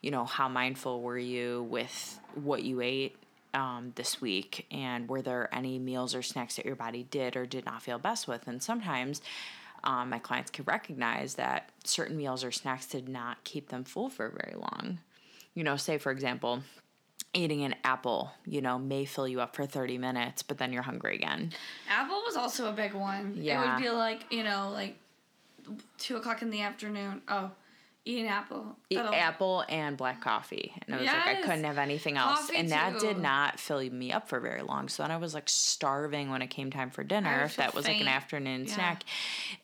you 0.00 0.10
know, 0.10 0.24
how 0.24 0.48
mindful 0.48 1.02
were 1.02 1.18
you 1.18 1.66
with 1.68 2.18
what 2.34 2.62
you 2.62 2.80
ate 2.80 3.16
um, 3.54 3.92
this 3.96 4.20
week? 4.20 4.66
And 4.70 5.08
were 5.08 5.22
there 5.22 5.48
any 5.52 5.78
meals 5.78 6.14
or 6.14 6.22
snacks 6.22 6.56
that 6.56 6.64
your 6.64 6.76
body 6.76 7.04
did 7.10 7.36
or 7.36 7.44
did 7.44 7.66
not 7.66 7.82
feel 7.82 7.98
best 7.98 8.26
with? 8.26 8.46
And 8.46 8.62
sometimes 8.62 9.20
um, 9.84 10.10
my 10.10 10.18
clients 10.18 10.50
can 10.50 10.64
recognize 10.64 11.34
that 11.34 11.70
certain 11.84 12.16
meals 12.16 12.44
or 12.44 12.52
snacks 12.52 12.86
did 12.86 13.08
not 13.08 13.42
keep 13.44 13.68
them 13.68 13.84
full 13.84 14.08
for 14.08 14.28
very 14.28 14.54
long. 14.56 14.98
You 15.54 15.64
know, 15.64 15.76
say 15.76 15.98
for 15.98 16.12
example, 16.12 16.62
eating 17.34 17.64
an 17.64 17.74
apple, 17.84 18.30
you 18.44 18.60
know, 18.60 18.78
may 18.78 19.04
fill 19.04 19.26
you 19.26 19.40
up 19.40 19.56
for 19.56 19.66
30 19.66 19.98
minutes, 19.98 20.42
but 20.42 20.58
then 20.58 20.72
you're 20.72 20.82
hungry 20.82 21.16
again. 21.16 21.52
Apple 21.88 22.22
was 22.26 22.36
also 22.36 22.68
a 22.68 22.72
big 22.72 22.92
one. 22.94 23.34
Yeah. 23.36 23.62
It 23.62 23.74
would 23.74 23.82
be 23.82 23.90
like, 23.90 24.26
you 24.30 24.44
know, 24.44 24.70
like 24.72 24.96
two 25.98 26.16
o'clock 26.16 26.42
in 26.42 26.50
the 26.50 26.60
afternoon. 26.60 27.22
Oh, 27.28 27.50
eat 28.04 28.20
an 28.20 28.26
apple. 28.26 28.76
Eat 28.90 28.98
apple 28.98 29.64
and 29.68 29.96
black 29.96 30.20
coffee. 30.20 30.72
And 30.86 30.94
I 30.94 30.98
was 30.98 31.06
yes. 31.06 31.26
like, 31.26 31.38
I 31.38 31.42
couldn't 31.42 31.64
have 31.64 31.78
anything 31.78 32.16
else. 32.16 32.40
Coffee 32.40 32.56
and 32.56 32.70
that 32.70 32.98
too. 32.98 33.06
did 33.06 33.18
not 33.18 33.58
fill 33.58 33.80
me 33.90 34.12
up 34.12 34.28
for 34.28 34.38
very 34.40 34.62
long. 34.62 34.88
So 34.88 35.02
then 35.02 35.10
I 35.10 35.16
was 35.16 35.32
like 35.32 35.48
starving 35.48 36.30
when 36.30 36.42
it 36.42 36.48
came 36.48 36.70
time 36.70 36.90
for 36.90 37.02
dinner, 37.02 37.42
if 37.44 37.56
that 37.56 37.74
was 37.74 37.86
faint. 37.86 37.98
like 37.98 38.08
an 38.08 38.12
afternoon 38.12 38.66
yeah. 38.66 38.74
snack. 38.74 39.04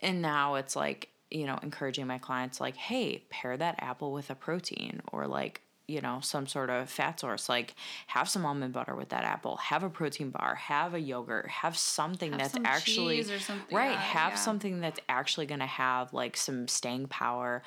And 0.01 0.23
now 0.23 0.55
it's 0.55 0.75
like, 0.75 1.11
you 1.31 1.45
know, 1.45 1.59
encouraging 1.63 2.07
my 2.07 2.19
clients 2.19 2.61
like, 2.61 2.77
hey, 2.77 3.25
pair 3.29 3.57
that 3.57 3.75
apple 3.81 4.13
with 4.13 4.31
a 4.31 4.35
protein 4.35 5.03
or 5.13 5.27
like 5.27 5.61
you 5.89 6.01
know 6.01 6.21
some 6.23 6.47
sort 6.47 6.71
of 6.71 6.89
fat 6.89 7.19
source 7.19 7.49
like 7.49 7.75
have 8.07 8.29
some 8.29 8.47
almond 8.47 8.73
butter 8.73 8.95
with 8.95 9.09
that 9.09 9.25
apple 9.25 9.57
have 9.57 9.83
a 9.83 9.91
protein 9.91 10.31
bar 10.31 10.55
have 10.55 10.95
a 10.95 11.01
yogurt 11.01 11.49
have 11.49 11.77
something 11.77 12.31
have 12.33 12.41
that's 12.41 12.53
some 12.53 12.67
actually 12.67 13.25
right 13.73 13.97
have 13.97 14.33
yeah. 14.33 14.37
something 14.37 14.81
that's 14.81 15.01
actually 15.09 15.47
going 15.47 15.61
to 15.61 15.67
have 15.67 16.13
like 16.13 16.37
some 16.37 16.69
staying 16.69 17.07
power 17.07 17.63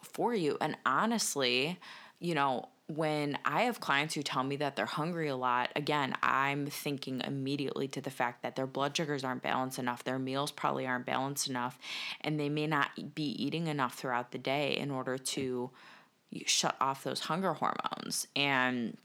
for 0.00 0.34
you 0.34 0.56
and 0.60 0.76
honestly 0.86 1.78
you 2.20 2.34
know 2.34 2.66
when 2.88 3.36
I 3.44 3.62
have 3.62 3.80
clients 3.80 4.14
who 4.14 4.22
tell 4.22 4.44
me 4.44 4.56
that 4.56 4.76
they're 4.76 4.86
hungry 4.86 5.28
a 5.28 5.36
lot, 5.36 5.72
again, 5.74 6.14
I'm 6.22 6.66
thinking 6.66 7.20
immediately 7.24 7.88
to 7.88 8.00
the 8.00 8.10
fact 8.10 8.42
that 8.42 8.54
their 8.54 8.66
blood 8.66 8.96
sugars 8.96 9.24
aren't 9.24 9.42
balanced 9.42 9.80
enough, 9.80 10.04
their 10.04 10.20
meals 10.20 10.52
probably 10.52 10.86
aren't 10.86 11.04
balanced 11.04 11.48
enough, 11.48 11.80
and 12.20 12.38
they 12.38 12.48
may 12.48 12.68
not 12.68 12.90
be 13.16 13.44
eating 13.44 13.66
enough 13.66 13.94
throughout 13.94 14.30
the 14.30 14.38
day 14.38 14.76
in 14.76 14.92
order 14.92 15.18
to 15.18 15.70
you 16.30 16.42
shut 16.46 16.76
off 16.80 17.04
those 17.04 17.20
hunger 17.20 17.54
hormones 17.54 18.26
and 18.36 18.96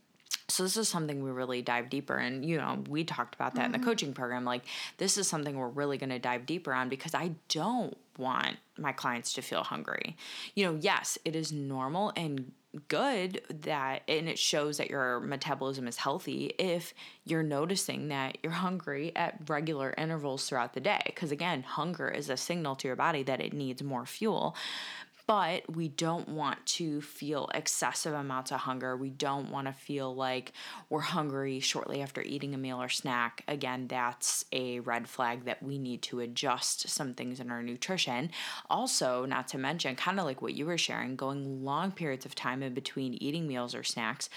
so 0.48 0.62
this 0.62 0.76
is 0.76 0.88
something 0.88 1.22
we 1.22 1.30
really 1.30 1.62
dive 1.62 1.88
deeper 1.88 2.16
and 2.16 2.44
You 2.44 2.58
know, 2.58 2.82
we 2.88 3.04
talked 3.04 3.34
about 3.34 3.54
that 3.54 3.62
mm-hmm. 3.62 3.66
in 3.66 3.72
the 3.72 3.78
mm-hmm. 3.78 3.86
coaching 3.86 4.12
program. 4.12 4.44
Like 4.44 4.64
this 4.98 5.16
is 5.16 5.26
something 5.26 5.56
we're 5.56 5.68
really 5.68 5.96
going 5.96 6.10
to 6.10 6.18
dive 6.18 6.46
deeper 6.46 6.74
on 6.74 6.88
because 6.88 7.14
I 7.14 7.32
don't 7.48 7.96
want 8.18 8.56
my 8.76 8.92
clients 8.92 9.32
to 9.34 9.42
feel 9.42 9.62
hungry. 9.62 10.16
You 10.54 10.66
know, 10.66 10.78
yes, 10.80 11.16
it 11.24 11.34
is 11.34 11.52
normal 11.52 12.12
and 12.16 12.52
good 12.88 13.42
that 13.62 14.00
and 14.08 14.28
it 14.28 14.38
shows 14.38 14.78
that 14.78 14.88
your 14.88 15.20
metabolism 15.20 15.86
is 15.86 15.98
healthy 15.98 16.54
if 16.58 16.94
you're 17.24 17.42
noticing 17.42 18.08
that 18.08 18.38
you're 18.42 18.50
hungry 18.50 19.12
at 19.14 19.38
regular 19.46 19.92
intervals 19.98 20.48
throughout 20.48 20.72
the 20.72 20.80
day 20.80 21.02
because 21.04 21.30
again 21.30 21.62
hunger 21.62 22.08
is 22.08 22.30
a 22.30 22.36
signal 22.36 22.74
to 22.74 22.88
your 22.88 22.96
body 22.96 23.22
that 23.22 23.42
it 23.42 23.52
needs 23.52 23.82
more 23.82 24.06
fuel 24.06 24.56
but 25.26 25.74
we 25.74 25.88
don't 25.88 26.28
want 26.28 26.64
to 26.66 27.00
feel 27.00 27.48
excessive 27.54 28.12
amounts 28.12 28.50
of 28.50 28.60
hunger. 28.60 28.96
We 28.96 29.10
don't 29.10 29.50
want 29.50 29.66
to 29.66 29.72
feel 29.72 30.14
like 30.14 30.52
we're 30.90 31.00
hungry 31.00 31.60
shortly 31.60 32.02
after 32.02 32.22
eating 32.22 32.54
a 32.54 32.58
meal 32.58 32.82
or 32.82 32.88
snack. 32.88 33.44
Again, 33.46 33.86
that's 33.86 34.44
a 34.52 34.80
red 34.80 35.08
flag 35.08 35.44
that 35.44 35.62
we 35.62 35.78
need 35.78 36.02
to 36.02 36.20
adjust 36.20 36.88
some 36.88 37.14
things 37.14 37.40
in 37.40 37.50
our 37.50 37.62
nutrition. 37.62 38.30
Also, 38.68 39.24
not 39.24 39.48
to 39.48 39.58
mention, 39.58 39.94
kind 39.96 40.18
of 40.18 40.24
like 40.24 40.42
what 40.42 40.54
you 40.54 40.66
were 40.66 40.78
sharing, 40.78 41.16
going 41.16 41.64
long 41.64 41.92
periods 41.92 42.26
of 42.26 42.34
time 42.34 42.62
in 42.62 42.74
between 42.74 43.14
eating 43.14 43.46
meals 43.46 43.74
or 43.74 43.82
snacks, 43.82 44.28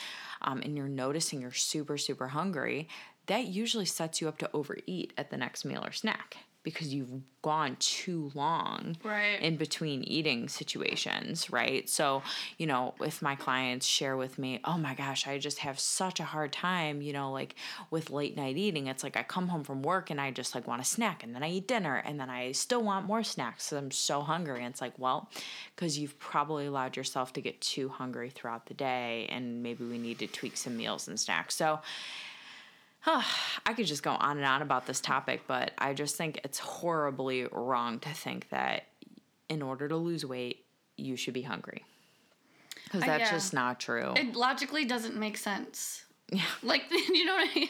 um, 0.42 0.62
and 0.62 0.78
you're 0.78 0.88
noticing 0.88 1.42
you're 1.42 1.52
super, 1.52 1.98
super 1.98 2.28
hungry, 2.28 2.88
that 3.28 3.48
usually 3.48 3.86
sets 3.86 4.22
you 4.22 4.28
up 4.28 4.38
to 4.38 4.50
overeat 4.54 5.14
at 5.18 5.32
the 5.32 5.38
next 5.38 5.66
meal 5.66 5.84
or 5.84 5.92
snack 5.92 6.38
because 6.66 6.92
you've 6.94 7.22
gone 7.44 7.78
too 7.80 8.32
long 8.34 8.98
right. 9.04 9.40
in 9.40 9.56
between 9.56 10.04
eating 10.04 10.50
situations, 10.50 11.52
right? 11.52 11.88
So, 11.88 12.24
you 12.58 12.66
know, 12.66 12.96
if 13.02 13.22
my 13.22 13.36
clients 13.36 13.86
share 13.86 14.18
with 14.18 14.40
me, 14.40 14.60
oh 14.66 14.80
my 14.80 14.96
gosh, 14.96 15.28
I 15.28 15.38
just 15.38 15.60
have 15.60 15.80
such 15.80 16.20
a 16.20 16.24
hard 16.24 16.52
time, 16.52 17.04
you 17.04 17.14
know, 17.14 17.32
like 17.32 17.54
with 17.92 18.10
late 18.10 18.36
night 18.36 18.58
eating, 18.58 18.88
it's 18.88 19.04
like 19.04 19.16
I 19.16 19.22
come 19.22 19.48
home 19.48 19.64
from 19.64 19.84
work 19.84 20.10
and 20.10 20.20
I 20.20 20.32
just 20.32 20.56
like 20.56 20.68
want 20.68 20.82
a 20.82 20.86
snack 20.86 21.24
and 21.24 21.36
then 21.36 21.44
I 21.44 21.52
eat 21.52 21.68
dinner 21.68 21.98
and 21.98 22.20
then 22.20 22.32
I 22.32 22.52
still 22.52 22.82
want 22.82 23.06
more 23.06 23.24
snacks 23.24 23.70
because 23.70 23.78
I'm 23.78 23.92
so 23.92 24.22
hungry. 24.22 24.58
And 24.58 24.72
it's 24.72 24.82
like, 24.82 24.98
well, 24.98 25.30
because 25.76 26.00
you've 26.00 26.18
probably 26.18 26.66
allowed 26.66 26.98
yourself 26.98 27.32
to 27.34 27.42
get 27.42 27.62
too 27.62 27.90
hungry 27.90 28.32
throughout 28.32 28.66
the 28.66 28.74
day 28.74 29.28
and 29.30 29.62
maybe 29.62 29.86
we 29.86 30.00
need 30.00 30.18
to 30.18 30.28
tweak 30.28 30.58
some 30.58 30.76
meals 30.76 31.08
and 31.08 31.20
snacks. 31.20 31.54
So, 31.54 31.80
I 33.66 33.74
could 33.74 33.86
just 33.86 34.04
go 34.04 34.12
on 34.12 34.38
and 34.38 34.46
on 34.46 34.62
about 34.62 34.88
this 34.88 35.00
topic, 35.00 35.42
but 35.48 35.72
I 35.78 35.94
just 35.94 36.16
think 36.16 36.40
it's 36.44 36.60
horribly 36.60 37.46
wrong 37.52 38.00
to 38.00 38.10
think 38.10 38.50
that 38.50 38.86
in 39.50 39.62
order 39.62 39.88
to 39.88 39.96
lose 39.96 40.26
weight, 40.26 40.66
you 40.98 41.16
should 41.16 41.34
be 41.34 41.44
hungry. 41.44 41.84
Because 42.86 43.02
that's 43.02 43.24
uh, 43.24 43.26
yeah. 43.26 43.32
just 43.32 43.54
not 43.54 43.80
true. 43.80 44.14
It 44.16 44.36
logically 44.36 44.86
doesn't 44.86 45.16
make 45.16 45.38
sense. 45.38 46.05
Yeah. 46.32 46.42
Like, 46.64 46.84
you 46.92 47.26
know 47.26 47.36
what 47.36 47.50
I 47.50 47.54
mean? 47.54 47.70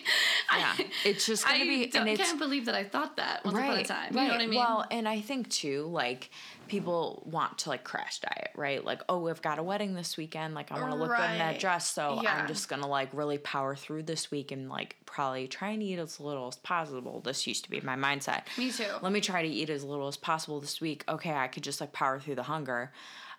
Yeah. 0.55 0.73
I, 0.77 0.85
it's 1.03 1.25
just 1.25 1.45
going 1.45 1.59
to 1.59 1.65
be. 1.65 1.99
I 1.99 2.15
can't 2.15 2.39
believe 2.39 2.65
that 2.65 2.75
I 2.75 2.85
thought 2.85 3.17
that 3.17 3.43
once 3.43 3.57
right, 3.57 3.65
upon 3.65 3.79
a 3.79 3.83
time. 3.83 4.13
You 4.13 4.19
right. 4.19 4.27
know 4.27 4.33
what 4.33 4.41
I 4.41 4.47
mean? 4.47 4.59
Well, 4.59 4.85
and 4.89 5.07
I 5.07 5.19
think 5.19 5.49
too, 5.49 5.87
like, 5.91 6.29
people 6.67 7.23
want 7.25 7.57
to 7.59 7.69
like 7.69 7.83
crash 7.83 8.19
diet, 8.19 8.51
right? 8.55 8.83
Like, 8.83 9.01
oh, 9.09 9.19
we've 9.19 9.41
got 9.41 9.59
a 9.59 9.63
wedding 9.63 9.93
this 9.93 10.15
weekend. 10.15 10.53
Like, 10.53 10.71
I 10.71 10.79
want 10.79 10.93
to 10.93 10.97
look 10.97 11.11
right. 11.11 11.27
good 11.27 11.31
in 11.33 11.37
that 11.39 11.59
dress. 11.59 11.89
So 11.89 12.21
yeah. 12.23 12.35
I'm 12.35 12.47
just 12.47 12.69
going 12.69 12.81
to 12.81 12.87
like 12.87 13.09
really 13.11 13.37
power 13.37 13.75
through 13.75 14.03
this 14.03 14.31
week 14.31 14.51
and 14.51 14.69
like 14.69 14.95
probably 15.05 15.47
try 15.47 15.69
and 15.69 15.83
eat 15.83 15.99
as 15.99 16.19
little 16.19 16.47
as 16.47 16.55
possible. 16.55 17.19
This 17.19 17.45
used 17.45 17.65
to 17.65 17.69
be 17.69 17.81
my 17.81 17.95
mindset. 17.95 18.43
Me 18.57 18.71
too. 18.71 18.85
Let 19.01 19.11
me 19.11 19.21
try 19.21 19.41
to 19.41 19.47
eat 19.47 19.69
as 19.69 19.83
little 19.83 20.07
as 20.07 20.17
possible 20.17 20.61
this 20.61 20.79
week. 20.79 21.03
Okay, 21.09 21.33
I 21.33 21.47
could 21.47 21.63
just 21.63 21.81
like 21.81 21.91
power 21.91 22.19
through 22.19 22.35
the 22.35 22.43
hunger 22.43 22.91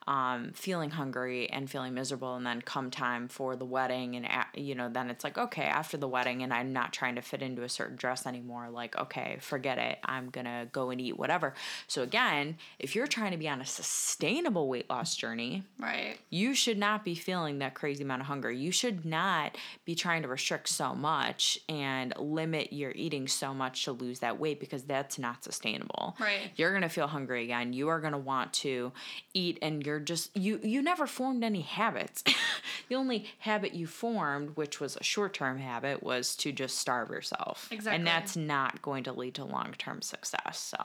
um, 0.07 0.53
feeling 0.55 0.91
hungry 0.91 1.51
and 1.51 1.69
feeling 1.69 1.95
miserable, 1.95 2.37
and 2.37 2.47
then 2.47 2.63
come 2.63 2.91
time 2.91 3.27
for 3.27 3.57
the 3.57 3.65
wedding, 3.65 4.15
and 4.15 4.25
you 4.59 4.75
know, 4.75 4.89
then 4.89 5.11
it's 5.11 5.25
like 5.25 5.37
okay, 5.37 5.65
after 5.65 5.97
the 5.97 6.07
wedding, 6.07 6.43
and 6.43 6.53
I'm 6.53 6.73
not 6.73 6.93
trying 6.93 7.17
to 7.17 7.23
fit 7.23 7.43
into 7.43 7.63
a 7.65 7.69
certain 7.69 7.97
dress 7.97 8.27
anymore. 8.27 8.69
Like 8.71 8.97
okay, 8.97 9.39
forget 9.41 9.79
it. 9.79 9.99
I'm 10.05 10.31
gonna 10.31 10.69
go 10.71 10.91
and 10.91 11.01
eat 11.01 11.19
whatever. 11.19 11.55
So 11.89 12.03
again, 12.03 12.57
if 12.79 12.95
you're 12.95 13.09
trying 13.09 13.33
to 13.33 13.37
be 13.37 13.49
on 13.49 13.61
a 13.61 13.67
sustainable 13.67 14.69
weight 14.69 14.89
loss 14.89 15.17
journey, 15.17 15.65
right, 15.81 16.19
you 16.31 16.55
should 16.55 16.79
not 16.79 17.05
be 17.05 17.17
feeling 17.17 17.59
that 17.59 17.75
crazy 17.75 18.05
amount 18.05 18.21
of 18.21 18.29
hunger. 18.29 18.51
You 18.51 18.71
should 18.71 19.05
not 19.05 19.57
be 19.85 19.97
trying 19.97 20.23
to 20.23 20.29
restrict 20.29 20.69
so 20.69 20.95
much 20.95 21.59
and 21.69 22.15
limit 22.17 22.73
your 22.73 22.93
eating 22.93 23.27
so 23.27 23.53
much 23.53 23.85
to 23.85 23.93
lose 23.93 24.21
that 24.21 24.39
weight 24.39 24.61
because 24.61 24.85
that's 24.85 25.19
not 25.19 25.43
sustainable. 25.43 26.17
Right, 26.21 26.53
you're 26.55 26.73
gonna 26.73 26.89
feel 26.89 27.09
hungry 27.09 27.43
again. 27.43 27.73
You 27.73 27.89
are 27.89 28.01
gonna 28.01 28.19
want 28.19 28.53
to 28.55 28.93
eat, 29.35 29.59
and 29.61 29.85
you're 29.85 29.97
you're 29.97 30.05
just 30.05 30.37
you 30.37 30.61
you 30.63 30.83
never 30.83 31.07
formed 31.07 31.43
any 31.43 31.63
habits. 31.63 32.23
the 32.89 32.95
only 32.95 33.27
habit 33.39 33.75
you 33.75 33.87
formed 33.87 34.46
which 34.55 34.81
was 34.81 34.97
a 34.97 35.03
short 35.03 35.35
term 35.35 35.59
habit, 35.59 36.03
was 36.03 36.37
to 36.37 36.53
just 36.53 36.79
starve 36.79 37.11
yourself. 37.11 37.69
Exactly. 37.71 37.97
And 37.97 38.07
that's 38.07 38.37
not 38.37 38.81
going 38.83 39.05
to 39.05 39.13
lead 39.13 39.35
to 39.35 39.45
long 39.45 39.75
term 39.79 40.03
success. 40.03 40.59
So 40.59 40.79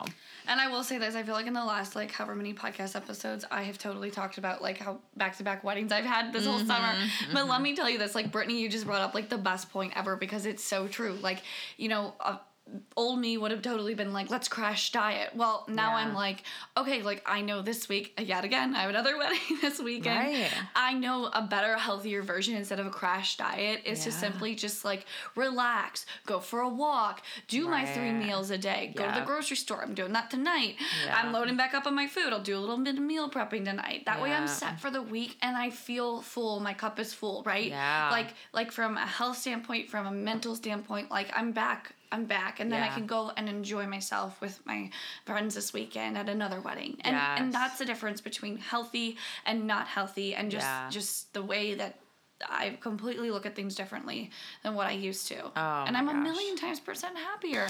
And 0.47 0.59
I 0.59 0.67
will 0.69 0.83
say 0.83 0.97
this, 0.97 1.15
I 1.15 1.23
feel 1.23 1.35
like 1.35 1.47
in 1.47 1.53
the 1.53 1.63
last 1.63 1.95
like 1.95 2.11
however 2.11 2.35
many 2.35 2.53
podcast 2.53 2.95
episodes 2.95 3.45
I 3.51 3.63
have 3.63 3.77
totally 3.77 4.11
talked 4.11 4.37
about 4.37 4.61
like 4.61 4.77
how 4.77 4.99
back 5.15 5.37
to 5.37 5.43
back 5.43 5.63
weddings 5.63 5.91
I've 5.91 6.05
had 6.05 6.33
this 6.33 6.45
whole 6.45 6.59
mm-hmm, 6.59 6.67
summer. 6.67 6.87
Mm-hmm. 6.87 7.33
But 7.33 7.47
let 7.47 7.61
me 7.61 7.75
tell 7.75 7.89
you 7.89 7.97
this, 7.97 8.15
like 8.15 8.31
Brittany, 8.31 8.59
you 8.59 8.69
just 8.69 8.85
brought 8.85 9.01
up 9.01 9.13
like 9.13 9.29
the 9.29 9.37
best 9.37 9.71
point 9.71 9.93
ever 9.95 10.15
because 10.15 10.45
it's 10.45 10.63
so 10.63 10.87
true. 10.87 11.17
Like, 11.21 11.43
you 11.77 11.89
know, 11.89 12.13
uh, 12.19 12.37
old 12.95 13.19
me 13.19 13.37
would 13.37 13.51
have 13.51 13.61
totally 13.61 13.93
been 13.93 14.13
like, 14.13 14.29
let's 14.29 14.47
crash 14.47 14.91
diet. 14.91 15.35
Well, 15.35 15.65
now 15.67 15.91
yeah. 15.91 16.05
I'm 16.05 16.13
like, 16.13 16.43
okay, 16.77 17.01
like 17.01 17.23
I 17.25 17.41
know 17.41 17.61
this 17.61 17.89
week, 17.89 18.19
yet 18.21 18.43
again, 18.43 18.75
I 18.75 18.81
have 18.81 18.89
another 18.89 19.17
wedding 19.17 19.39
this 19.61 19.79
weekend. 19.79 20.19
Right. 20.19 20.51
I 20.75 20.93
know 20.93 21.29
a 21.33 21.41
better, 21.41 21.77
healthier 21.77 22.21
version 22.21 22.55
instead 22.55 22.79
of 22.79 22.85
a 22.85 22.89
crash 22.89 23.37
diet 23.37 23.81
is 23.85 23.99
yeah. 23.99 24.05
to 24.05 24.11
simply 24.11 24.55
just 24.55 24.85
like 24.85 25.05
relax, 25.35 26.05
go 26.25 26.39
for 26.39 26.61
a 26.61 26.69
walk, 26.69 27.21
do 27.47 27.69
right. 27.69 27.85
my 27.85 27.91
three 27.91 28.11
meals 28.11 28.51
a 28.51 28.57
day, 28.57 28.93
go 28.95 29.07
to 29.07 29.19
the 29.19 29.25
grocery 29.25 29.57
store. 29.57 29.81
I'm 29.81 29.93
doing 29.93 30.13
that 30.13 30.29
tonight. 30.29 30.75
I'm 31.11 31.31
loading 31.31 31.57
back 31.57 31.73
up 31.73 31.87
on 31.87 31.95
my 31.95 32.07
food. 32.07 32.33
I'll 32.33 32.41
do 32.41 32.57
a 32.57 32.59
little 32.59 32.77
bit 32.77 32.95
of 32.95 33.01
meal 33.01 33.29
prepping 33.29 33.65
tonight. 33.65 34.03
That 34.05 34.21
way 34.21 34.31
I'm 34.31 34.47
set 34.47 34.79
for 34.79 34.91
the 34.91 35.01
week 35.01 35.37
and 35.41 35.55
I 35.55 35.69
feel 35.69 36.21
full. 36.21 36.59
My 36.59 36.73
cup 36.73 36.99
is 36.99 37.13
full, 37.13 37.43
right? 37.43 37.69
Yeah. 37.69 38.09
Like 38.11 38.33
like 38.53 38.71
from 38.71 38.97
a 38.97 39.05
health 39.05 39.37
standpoint, 39.37 39.89
from 39.89 40.05
a 40.05 40.11
mental 40.11 40.55
standpoint, 40.55 41.11
like 41.11 41.31
I'm 41.33 41.51
back 41.51 41.95
I'm 42.11 42.25
back, 42.25 42.59
and 42.59 42.71
then 42.71 42.83
yeah. 42.83 42.91
I 42.91 42.93
can 42.93 43.05
go 43.05 43.31
and 43.35 43.47
enjoy 43.47 43.87
myself 43.87 44.39
with 44.41 44.59
my 44.65 44.89
friends 45.25 45.55
this 45.55 45.73
weekend 45.73 46.17
at 46.17 46.29
another 46.29 46.59
wedding, 46.59 46.97
and 47.01 47.15
yes. 47.15 47.39
and 47.39 47.53
that's 47.53 47.77
the 47.79 47.85
difference 47.85 48.21
between 48.21 48.57
healthy 48.57 49.17
and 49.45 49.65
not 49.65 49.87
healthy, 49.87 50.35
and 50.35 50.51
just 50.51 50.65
yeah. 50.65 50.89
just 50.89 51.33
the 51.33 51.41
way 51.41 51.75
that 51.75 51.95
I 52.49 52.77
completely 52.81 53.31
look 53.31 53.45
at 53.45 53.55
things 53.55 53.75
differently 53.75 54.31
than 54.63 54.75
what 54.75 54.87
I 54.87 54.91
used 54.91 55.27
to. 55.29 55.41
Oh 55.43 55.83
and 55.87 55.95
I'm 55.95 56.05
gosh. 56.05 56.15
a 56.15 56.17
million 56.19 56.55
times 56.55 56.79
percent 56.79 57.17
happier. 57.17 57.67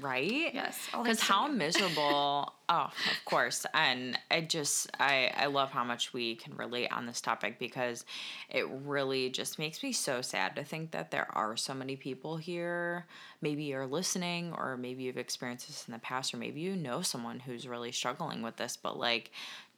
Right? 0.00 0.52
Yes. 0.54 0.78
Because 0.92 1.20
how 1.20 1.48
miserable 1.48 2.52
oh, 2.68 2.84
of 2.84 3.24
course. 3.24 3.66
And 3.74 4.18
I 4.30 4.40
just 4.42 4.90
I 4.98 5.32
I 5.36 5.46
love 5.46 5.70
how 5.70 5.84
much 5.84 6.12
we 6.12 6.36
can 6.36 6.56
relate 6.56 6.88
on 6.92 7.06
this 7.06 7.20
topic 7.20 7.58
because 7.58 8.04
it 8.48 8.66
really 8.84 9.30
just 9.30 9.58
makes 9.58 9.82
me 9.82 9.92
so 9.92 10.22
sad 10.22 10.56
to 10.56 10.64
think 10.64 10.92
that 10.92 11.10
there 11.10 11.26
are 11.36 11.56
so 11.56 11.74
many 11.74 11.96
people 11.96 12.36
here 12.36 13.06
maybe 13.42 13.64
you're 13.64 13.86
listening 13.86 14.52
or 14.56 14.76
maybe 14.76 15.04
you've 15.04 15.16
experienced 15.16 15.66
this 15.66 15.86
in 15.88 15.92
the 15.92 15.98
past 15.98 16.34
or 16.34 16.36
maybe 16.36 16.60
you 16.60 16.76
know 16.76 17.02
someone 17.02 17.40
who's 17.40 17.66
really 17.66 17.92
struggling 17.92 18.42
with 18.42 18.56
this 18.56 18.76
but 18.76 18.98
like 18.98 19.30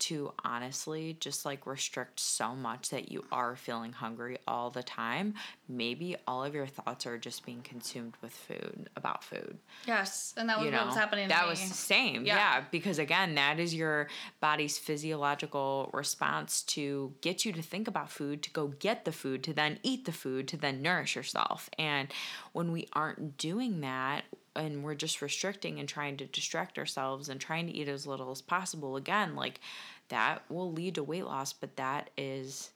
to 0.03 0.33
honestly 0.45 1.17
just 1.21 1.45
like 1.45 1.67
restrict 1.67 2.19
so 2.19 2.55
much 2.55 2.91
that 2.91 3.11
you 3.11 3.25
are 3.31 3.57
feeling 3.57 3.93
hungry 3.93 4.39
all 4.47 4.71
the 4.71 4.83
time 4.83 5.35
maybe 5.69 6.17
all 6.27 6.45
of 6.45 6.55
your 6.55 6.67
thoughts 6.67 7.07
are 7.07 7.19
just 7.19 7.47
being 7.47 7.63
consumed 7.63 8.15
with 8.21 8.33
food 8.33 8.91
about 8.97 9.25
food. 9.25 9.57
Yes 9.87 10.35
and 10.37 10.49
that 10.49 10.59
was 10.59 10.67
you 10.67 10.73
know, 10.73 10.79
what 10.79 10.87
was 10.89 10.97
happening 10.97 11.29
that 11.29 11.47
was 11.47 11.61
the 11.61 11.75
same 11.75 12.25
yeah. 12.25 12.37
yeah 12.37 12.65
because 12.71 12.99
again 12.99 13.35
that 13.37 13.59
is 13.59 13.75
your 13.75 14.09
body's 14.41 14.79
physiological 14.79 15.91
response 15.93 16.63
to 16.63 17.15
get 17.21 17.45
you 17.45 17.53
to 17.53 17.63
think 17.63 17.89
about 17.89 18.11
food 18.11 18.43
to 18.43 18.51
go 18.51 18.69
get 18.69 19.05
the 19.05 19.13
food 19.13 19.43
to 19.45 19.53
then 19.53 19.79
eat 19.83 20.05
the 20.05 20.13
food 20.13 20.49
to 20.49 20.57
then 20.57 20.83
nourish 20.83 21.17
yourself. 21.17 21.71
And 21.79 22.09
when 22.53 22.73
we 22.73 22.89
aren't 22.93 23.37
doing 23.37 23.81
that 23.81 24.25
and 24.55 24.85
we're 24.85 24.95
just 24.95 25.23
restricting 25.23 25.79
and 25.79 25.89
trying 25.89 26.17
to 26.19 26.27
distract 26.27 26.79
ourselves 26.79 27.29
and 27.29 27.41
trying 27.41 27.67
to 27.67 27.73
eat 27.73 27.89
as 27.89 28.07
little 28.07 28.31
as 28.31 28.43
possible. 28.43 28.97
Again 28.97 29.35
like 29.35 29.61
that 30.09 30.43
will 30.49 30.73
lead 30.73 30.95
to 30.97 31.03
weight 31.03 31.25
loss 31.25 31.53
but 31.53 31.77
that 31.77 32.11
is 32.17 32.71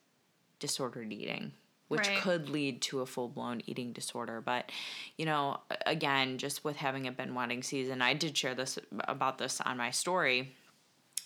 disordered 0.58 1.12
eating 1.12 1.52
which 1.88 2.08
right. 2.08 2.18
could 2.18 2.48
lead 2.48 2.82
to 2.82 3.00
a 3.00 3.06
full-blown 3.06 3.62
eating 3.66 3.92
disorder. 3.92 4.40
But 4.40 4.72
you 5.16 5.26
know 5.26 5.60
again 5.84 6.38
just 6.38 6.64
with 6.64 6.76
having 6.76 7.06
a 7.06 7.12
been 7.12 7.34
wedding 7.34 7.62
season 7.62 8.02
i 8.02 8.14
did 8.14 8.36
share 8.36 8.54
this 8.54 8.78
about 9.00 9.38
this 9.38 9.60
on 9.60 9.76
my 9.76 9.90
story. 9.90 10.54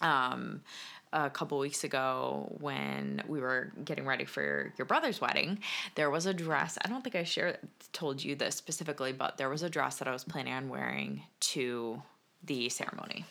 Um, 0.00 0.62
a 1.12 1.30
couple 1.30 1.58
weeks 1.58 1.84
ago 1.84 2.56
when 2.60 3.22
we 3.26 3.40
were 3.40 3.72
getting 3.84 4.06
ready 4.06 4.24
for 4.24 4.72
your 4.78 4.84
brother's 4.84 5.20
wedding, 5.20 5.58
there 5.94 6.10
was 6.10 6.26
a 6.26 6.34
dress. 6.34 6.78
I 6.84 6.88
don't 6.88 7.02
think 7.02 7.16
I 7.16 7.24
shared 7.24 7.58
told 7.92 8.22
you 8.22 8.36
this 8.36 8.54
specifically, 8.54 9.12
but 9.12 9.36
there 9.36 9.48
was 9.48 9.62
a 9.62 9.70
dress 9.70 9.96
that 9.96 10.08
I 10.08 10.12
was 10.12 10.24
planning 10.24 10.52
on 10.52 10.68
wearing 10.68 11.22
to 11.40 12.00
the 12.44 12.68
ceremony. 12.68 13.24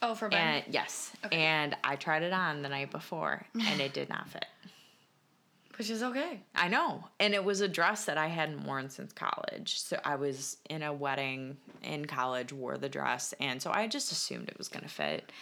Oh, 0.00 0.14
for 0.14 0.28
Ben. 0.28 0.62
And 0.62 0.64
yes, 0.70 1.12
okay. 1.24 1.36
and 1.36 1.76
I 1.82 1.96
tried 1.96 2.22
it 2.22 2.32
on 2.32 2.62
the 2.62 2.68
night 2.68 2.90
before, 2.90 3.44
and 3.54 3.80
it 3.80 3.92
did 3.92 4.08
not 4.08 4.28
fit. 4.28 4.46
Which 5.76 5.90
is 5.90 6.02
okay. 6.02 6.40
I 6.56 6.68
know. 6.68 7.04
And 7.20 7.34
it 7.34 7.44
was 7.44 7.60
a 7.60 7.68
dress 7.68 8.04
that 8.06 8.18
I 8.18 8.26
hadn't 8.26 8.64
worn 8.64 8.90
since 8.90 9.12
college. 9.12 9.78
So 9.78 10.00
I 10.04 10.16
was 10.16 10.56
in 10.68 10.82
a 10.82 10.92
wedding 10.92 11.56
in 11.84 12.04
college, 12.04 12.52
wore 12.52 12.78
the 12.78 12.88
dress, 12.88 13.34
and 13.40 13.60
so 13.60 13.70
I 13.72 13.86
just 13.88 14.12
assumed 14.12 14.48
it 14.48 14.58
was 14.58 14.68
going 14.68 14.82
to 14.84 14.88
fit. 14.88 15.32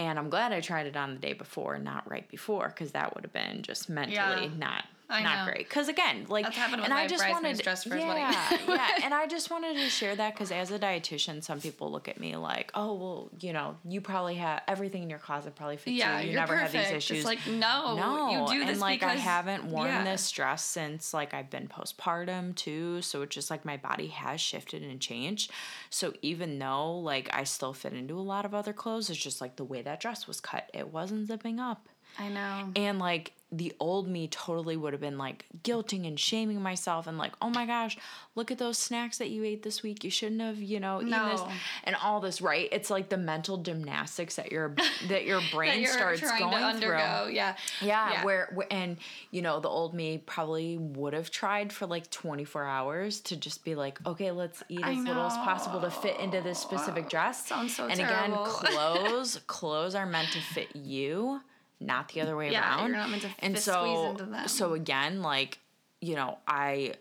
And 0.00 0.18
I'm 0.18 0.30
glad 0.30 0.50
I 0.52 0.62
tried 0.62 0.86
it 0.86 0.96
on 0.96 1.12
the 1.12 1.20
day 1.20 1.34
before, 1.34 1.78
not 1.78 2.10
right 2.10 2.26
before, 2.30 2.68
because 2.68 2.92
that 2.92 3.14
would 3.14 3.22
have 3.22 3.34
been 3.34 3.60
just 3.60 3.90
mentally 3.90 4.46
yeah. 4.46 4.56
not 4.56 4.84
I 5.10 5.22
not 5.22 5.46
know. 5.46 5.52
great. 5.52 5.68
Because 5.68 5.88
again, 5.88 6.26
like, 6.28 6.44
That's 6.44 6.56
happened 6.56 6.84
and 6.84 6.92
I 6.92 7.06
just 7.06 7.28
wanted 7.28 7.58
dress 7.58 7.84
for 7.84 7.96
yeah, 7.96 8.56
yeah, 8.68 8.88
and 9.04 9.12
I 9.12 9.26
just 9.26 9.50
wanted 9.50 9.74
to 9.74 9.88
share 9.88 10.14
that 10.16 10.34
because 10.34 10.52
as 10.52 10.70
a 10.70 10.78
dietitian, 10.78 11.42
some 11.42 11.60
people 11.60 11.90
look 11.90 12.08
at 12.08 12.20
me 12.20 12.36
like, 12.36 12.70
oh, 12.74 12.94
well, 12.94 13.30
you 13.40 13.52
know, 13.52 13.76
you 13.84 14.00
probably 14.00 14.36
have 14.36 14.62
everything 14.68 15.02
in 15.02 15.10
your 15.10 15.18
closet 15.18 15.54
probably 15.56 15.76
fits 15.76 15.96
yeah, 15.96 16.20
you. 16.20 16.30
You 16.30 16.36
never 16.36 16.54
perfect. 16.54 16.74
have 16.74 16.86
these 16.86 16.96
issues. 16.96 17.18
It's 17.18 17.26
like 17.26 17.46
no, 17.46 17.96
no, 17.96 18.30
you 18.30 18.52
do 18.52 18.60
this 18.60 18.70
and 18.70 18.80
like 18.80 19.00
because, 19.00 19.16
I 19.16 19.18
haven't 19.18 19.64
worn 19.64 19.88
yeah. 19.88 20.04
this 20.04 20.30
dress 20.30 20.64
since 20.64 21.12
like 21.12 21.34
I've 21.34 21.50
been 21.50 21.68
postpartum 21.68 22.54
too. 22.54 23.02
So 23.02 23.22
it's 23.22 23.34
just 23.34 23.50
like 23.50 23.64
my 23.64 23.76
body 23.76 24.08
has 24.08 24.40
shifted 24.40 24.82
and 24.82 25.00
changed. 25.00 25.50
So 25.90 26.14
even 26.22 26.58
though 26.58 26.98
like 26.98 27.28
I 27.32 27.44
still 27.44 27.72
fit 27.72 27.92
into 27.92 28.18
a 28.18 28.22
lot 28.22 28.44
of 28.44 28.54
other 28.54 28.72
clothes, 28.72 29.10
it's 29.10 29.18
just 29.18 29.40
like 29.40 29.56
the 29.56 29.64
way 29.64 29.82
that 29.82 30.00
dress 30.00 30.26
was 30.26 30.40
cut, 30.40 30.70
it 30.72 30.92
wasn't 30.92 31.26
zipping 31.26 31.58
up. 31.58 31.88
I 32.18 32.28
know. 32.28 32.70
And 32.76 32.98
like 32.98 33.32
the 33.52 33.74
old 33.80 34.06
me 34.06 34.28
totally 34.28 34.76
would 34.76 34.92
have 34.92 35.00
been 35.00 35.18
like 35.18 35.44
guilting 35.64 36.06
and 36.06 36.18
shaming 36.20 36.62
myself 36.62 37.08
and 37.08 37.18
like, 37.18 37.32
oh 37.42 37.50
my 37.50 37.66
gosh, 37.66 37.98
look 38.36 38.52
at 38.52 38.58
those 38.58 38.78
snacks 38.78 39.18
that 39.18 39.30
you 39.30 39.42
ate 39.42 39.64
this 39.64 39.82
week. 39.82 40.04
You 40.04 40.10
shouldn't 40.10 40.40
have, 40.40 40.58
you 40.58 40.78
know, 40.78 40.98
eaten 40.98 41.10
no. 41.10 41.30
this 41.30 41.42
and 41.82 41.96
all 41.96 42.20
this, 42.20 42.40
right? 42.40 42.68
It's 42.70 42.90
like 42.90 43.08
the 43.08 43.16
mental 43.16 43.56
gymnastics 43.56 44.36
that 44.36 44.52
your 44.52 44.76
that 45.08 45.24
your 45.24 45.40
brain 45.52 45.82
that 45.82 45.92
starts 45.92 46.20
going 46.38 46.76
through. 46.76 46.90
Yeah. 46.90 47.28
yeah. 47.30 47.54
Yeah. 47.82 48.24
Where 48.24 48.56
and 48.70 48.98
you 49.32 49.42
know, 49.42 49.58
the 49.58 49.68
old 49.68 49.94
me 49.94 50.18
probably 50.18 50.78
would 50.78 51.12
have 51.12 51.30
tried 51.32 51.72
for 51.72 51.86
like 51.86 52.08
24 52.10 52.64
hours 52.64 53.20
to 53.22 53.36
just 53.36 53.64
be 53.64 53.74
like, 53.74 53.98
okay, 54.06 54.30
let's 54.30 54.62
eat 54.68 54.80
as 54.84 54.96
little 54.98 55.24
as 55.24 55.36
possible 55.38 55.80
to 55.80 55.90
fit 55.90 56.20
into 56.20 56.40
this 56.40 56.60
specific 56.60 57.08
dress. 57.08 57.48
Sounds 57.48 57.74
so 57.74 57.88
and 57.88 57.98
terrible. 57.98 58.44
again, 58.44 58.54
clothes, 58.54 59.40
clothes 59.48 59.96
are 59.96 60.06
meant 60.06 60.28
to 60.28 60.40
fit 60.40 60.68
you 60.76 61.40
not 61.80 62.08
the 62.10 62.20
other 62.20 62.36
way 62.36 62.52
yeah, 62.52 62.76
around. 62.76 62.88
You're 62.88 62.98
not 62.98 63.10
meant 63.10 63.22
to 63.22 63.30
and 63.38 63.58
so, 63.58 64.10
into 64.10 64.26
them. 64.26 64.48
So 64.48 64.74
again, 64.74 65.22
like, 65.22 65.58
you 66.00 66.14
know, 66.14 66.38
I 66.46 66.94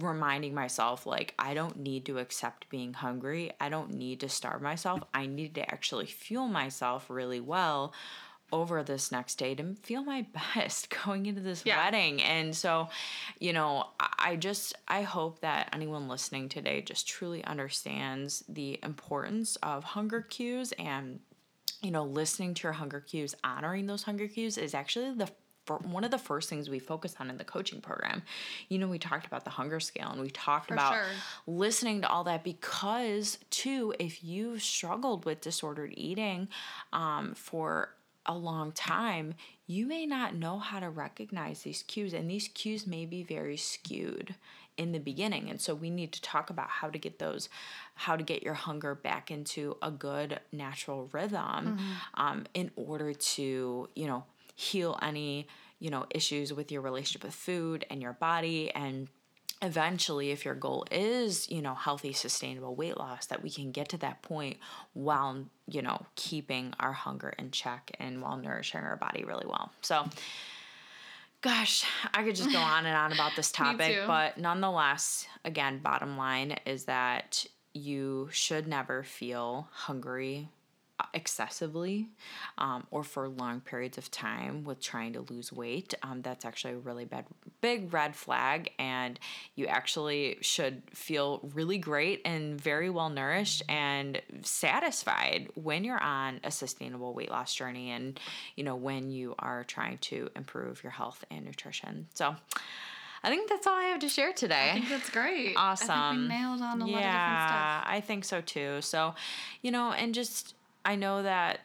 reminding 0.00 0.54
myself 0.54 1.04
like 1.04 1.34
I 1.38 1.52
don't 1.54 1.78
need 1.78 2.06
to 2.06 2.18
accept 2.18 2.68
being 2.70 2.94
hungry. 2.94 3.52
I 3.60 3.68
don't 3.68 3.94
need 3.94 4.20
to 4.20 4.28
starve 4.28 4.62
myself. 4.62 5.00
I 5.12 5.26
need 5.26 5.54
to 5.56 5.70
actually 5.70 6.06
fuel 6.06 6.48
myself 6.48 7.10
really 7.10 7.40
well 7.40 7.92
over 8.52 8.82
this 8.82 9.10
next 9.10 9.36
day 9.36 9.54
to 9.54 9.74
feel 9.82 10.04
my 10.04 10.26
best 10.54 10.94
going 11.04 11.26
into 11.26 11.40
this 11.40 11.62
yeah. 11.64 11.82
wedding. 11.84 12.22
And 12.22 12.54
so, 12.54 12.88
you 13.38 13.52
know, 13.52 13.88
I 14.18 14.36
just 14.36 14.74
I 14.86 15.02
hope 15.02 15.40
that 15.40 15.70
anyone 15.72 16.08
listening 16.08 16.48
today 16.48 16.82
just 16.82 17.08
truly 17.08 17.42
understands 17.44 18.44
the 18.48 18.78
importance 18.82 19.56
of 19.56 19.84
hunger 19.84 20.20
cues 20.20 20.72
and 20.72 21.20
you 21.82 21.90
know, 21.90 22.04
listening 22.04 22.54
to 22.54 22.62
your 22.64 22.72
hunger 22.72 23.00
cues, 23.00 23.34
honoring 23.44 23.86
those 23.86 24.04
hunger 24.04 24.28
cues 24.28 24.56
is 24.56 24.74
actually 24.74 25.14
the 25.14 25.28
one 25.84 26.02
of 26.02 26.10
the 26.10 26.18
first 26.18 26.48
things 26.48 26.68
we 26.68 26.80
focus 26.80 27.14
on 27.20 27.30
in 27.30 27.36
the 27.36 27.44
coaching 27.44 27.80
program. 27.80 28.22
You 28.68 28.78
know, 28.78 28.88
we 28.88 28.98
talked 28.98 29.26
about 29.26 29.44
the 29.44 29.50
hunger 29.50 29.78
scale 29.78 30.10
and 30.10 30.20
we 30.20 30.28
talked 30.30 30.68
For 30.68 30.74
about 30.74 30.94
sure. 30.94 31.04
listening 31.46 32.00
to 32.00 32.08
all 32.08 32.24
that 32.24 32.42
because, 32.42 33.38
too, 33.50 33.94
if 33.98 34.24
you've 34.24 34.62
struggled 34.62 35.24
with 35.24 35.40
disordered 35.40 35.94
eating 35.96 36.48
um, 36.92 37.34
for 37.34 37.94
a 38.26 38.34
long 38.34 38.72
time, 38.72 39.34
you 39.66 39.86
may 39.86 40.04
not 40.06 40.34
know 40.34 40.58
how 40.58 40.80
to 40.80 40.90
recognize 40.90 41.62
these 41.62 41.82
cues, 41.82 42.12
and 42.12 42.30
these 42.30 42.48
cues 42.48 42.86
may 42.86 43.06
be 43.06 43.22
very 43.22 43.56
skewed 43.56 44.34
in 44.76 44.92
the 44.92 44.98
beginning. 44.98 45.50
And 45.50 45.60
so 45.60 45.74
we 45.74 45.90
need 45.90 46.12
to 46.12 46.22
talk 46.22 46.50
about 46.50 46.68
how 46.68 46.90
to 46.90 46.98
get 46.98 47.18
those, 47.18 47.48
how 47.94 48.16
to 48.16 48.22
get 48.22 48.42
your 48.42 48.54
hunger 48.54 48.94
back 48.94 49.30
into 49.30 49.76
a 49.82 49.90
good 49.90 50.40
natural 50.50 51.08
rhythm 51.12 51.78
mm-hmm. 51.78 51.92
um, 52.14 52.44
in 52.54 52.70
order 52.76 53.12
to, 53.12 53.88
you 53.94 54.06
know, 54.06 54.24
heal 54.54 54.98
any, 55.02 55.46
you 55.78 55.90
know, 55.90 56.06
issues 56.10 56.52
with 56.52 56.72
your 56.72 56.82
relationship 56.82 57.24
with 57.24 57.34
food 57.34 57.84
and 57.90 58.02
your 58.02 58.12
body 58.12 58.70
and 58.74 59.08
eventually 59.62 60.32
if 60.32 60.44
your 60.44 60.56
goal 60.56 60.84
is 60.90 61.48
you 61.48 61.62
know 61.62 61.74
healthy 61.74 62.12
sustainable 62.12 62.74
weight 62.74 62.98
loss 62.98 63.26
that 63.26 63.42
we 63.42 63.48
can 63.48 63.70
get 63.70 63.88
to 63.88 63.96
that 63.96 64.20
point 64.20 64.56
while 64.92 65.44
you 65.68 65.80
know 65.80 66.04
keeping 66.16 66.74
our 66.80 66.92
hunger 66.92 67.32
in 67.38 67.50
check 67.52 67.92
and 68.00 68.20
while 68.20 68.36
nourishing 68.36 68.80
our 68.80 68.96
body 68.96 69.24
really 69.24 69.46
well 69.46 69.70
so 69.80 70.04
Gosh, 71.42 71.84
I 72.14 72.22
could 72.22 72.36
just 72.36 72.52
go 72.52 72.58
on 72.60 72.86
and 72.86 72.96
on 72.96 73.12
about 73.12 73.32
this 73.36 73.50
topic, 73.50 73.98
but 74.06 74.38
nonetheless, 74.38 75.26
again, 75.44 75.80
bottom 75.80 76.16
line 76.16 76.56
is 76.64 76.84
that 76.84 77.44
you 77.74 78.28
should 78.32 78.68
never 78.68 79.02
feel 79.02 79.68
hungry 79.72 80.48
excessively 81.14 82.08
um, 82.58 82.86
or 82.90 83.02
for 83.04 83.28
long 83.28 83.60
periods 83.60 83.98
of 83.98 84.10
time 84.10 84.64
with 84.64 84.80
trying 84.80 85.12
to 85.14 85.20
lose 85.30 85.52
weight. 85.52 85.94
Um, 86.02 86.22
that's 86.22 86.44
actually 86.44 86.74
a 86.74 86.78
really 86.78 87.04
bad, 87.04 87.24
big 87.60 87.92
red 87.92 88.14
flag, 88.14 88.70
and 88.78 89.18
you 89.54 89.66
actually 89.66 90.38
should 90.40 90.82
feel 90.94 91.40
really 91.54 91.78
great 91.78 92.20
and 92.24 92.60
very 92.60 92.90
well 92.90 93.10
nourished 93.10 93.62
and 93.68 94.20
satisfied 94.42 95.48
when 95.54 95.84
you're 95.84 96.02
on 96.02 96.40
a 96.44 96.50
sustainable 96.50 97.14
weight 97.14 97.30
loss 97.30 97.54
journey 97.54 97.90
and 97.90 98.18
you 98.56 98.64
know 98.64 98.76
when 98.76 99.10
you 99.10 99.34
are 99.38 99.64
trying 99.64 99.98
to 99.98 100.28
improve 100.36 100.82
your 100.82 100.92
health 100.92 101.24
and 101.30 101.44
nutrition. 101.44 102.06
So. 102.14 102.36
I 103.24 103.30
think 103.30 103.48
that's 103.48 103.66
all 103.66 103.74
I 103.74 103.84
have 103.84 104.00
to 104.00 104.08
share 104.08 104.32
today. 104.32 104.70
I 104.70 104.74
think 104.74 104.88
that's 104.88 105.10
great. 105.10 105.54
Awesome. 105.56 105.90
I 105.90 106.10
think 106.10 106.22
we 106.22 106.28
nailed 106.28 106.60
on 106.60 106.82
a 106.82 106.86
yeah, 106.86 106.92
lot 106.92 106.98
of 106.98 107.12
different 107.12 107.48
stuff. 107.48 107.84
I 107.86 108.00
think 108.00 108.24
so 108.24 108.40
too. 108.40 108.82
So, 108.82 109.14
you 109.62 109.70
know, 109.70 109.92
and 109.92 110.12
just 110.12 110.54
I 110.84 110.96
know 110.96 111.22
that 111.22 111.60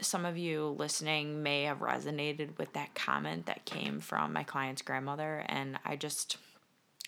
some 0.00 0.24
of 0.24 0.36
you 0.36 0.76
listening 0.78 1.42
may 1.42 1.64
have 1.64 1.78
resonated 1.78 2.58
with 2.58 2.72
that 2.74 2.94
comment 2.94 3.46
that 3.46 3.64
came 3.64 4.00
from 4.00 4.32
my 4.32 4.42
client's 4.42 4.82
grandmother 4.82 5.42
and 5.46 5.78
I 5.84 5.96
just 5.96 6.36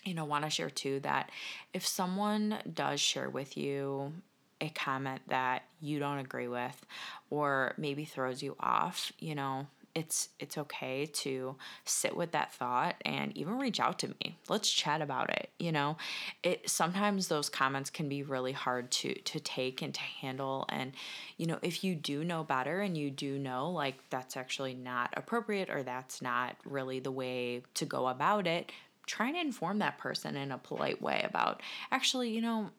you 0.03 0.15
know 0.15 0.25
want 0.25 0.43
to 0.45 0.49
share 0.49 0.71
too 0.71 0.99
that 1.01 1.29
if 1.73 1.85
someone 1.85 2.57
does 2.73 2.99
share 2.99 3.29
with 3.29 3.57
you 3.57 4.13
a 4.61 4.69
comment 4.69 5.21
that 5.27 5.63
you 5.79 5.99
don't 5.99 6.17
agree 6.17 6.47
with 6.47 6.85
or 7.29 7.73
maybe 7.77 8.05
throws 8.05 8.43
you 8.43 8.55
off, 8.59 9.11
you 9.19 9.35
know, 9.35 9.67
it's 9.95 10.29
it's 10.39 10.57
okay 10.57 11.05
to 11.05 11.55
sit 11.85 12.15
with 12.15 12.31
that 12.31 12.53
thought 12.53 12.95
and 13.03 13.35
even 13.37 13.57
reach 13.57 13.79
out 13.79 13.99
to 13.99 14.07
me. 14.07 14.37
Let's 14.47 14.69
chat 14.69 15.01
about 15.01 15.29
it 15.29 15.49
you 15.59 15.71
know? 15.71 15.97
It 16.41 16.69
sometimes 16.69 17.27
those 17.27 17.49
comments 17.49 17.89
can 17.89 18.09
be 18.09 18.23
really 18.23 18.53
hard 18.53 18.89
to 18.91 19.13
to 19.13 19.39
take 19.39 19.81
and 19.81 19.93
to 19.93 20.01
handle. 20.01 20.65
And 20.69 20.93
you 21.37 21.45
know 21.45 21.59
if 21.61 21.83
you 21.83 21.95
do 21.95 22.23
know 22.23 22.43
better 22.43 22.81
and 22.81 22.97
you 22.97 23.11
do 23.11 23.37
know 23.37 23.69
like 23.69 23.95
that's 24.09 24.37
actually 24.37 24.73
not 24.73 25.13
appropriate 25.15 25.69
or 25.69 25.83
that's 25.83 26.21
not 26.21 26.55
really 26.65 26.99
the 26.99 27.11
way 27.11 27.63
to 27.75 27.85
go 27.85 28.07
about 28.07 28.47
it 28.47 28.71
try 29.05 29.31
to 29.31 29.39
inform 29.39 29.79
that 29.79 29.97
person 29.97 30.35
in 30.35 30.51
a 30.51 30.57
polite 30.57 31.01
way 31.01 31.25
about 31.27 31.61
actually 31.91 32.29
you 32.29 32.41
know 32.41 32.69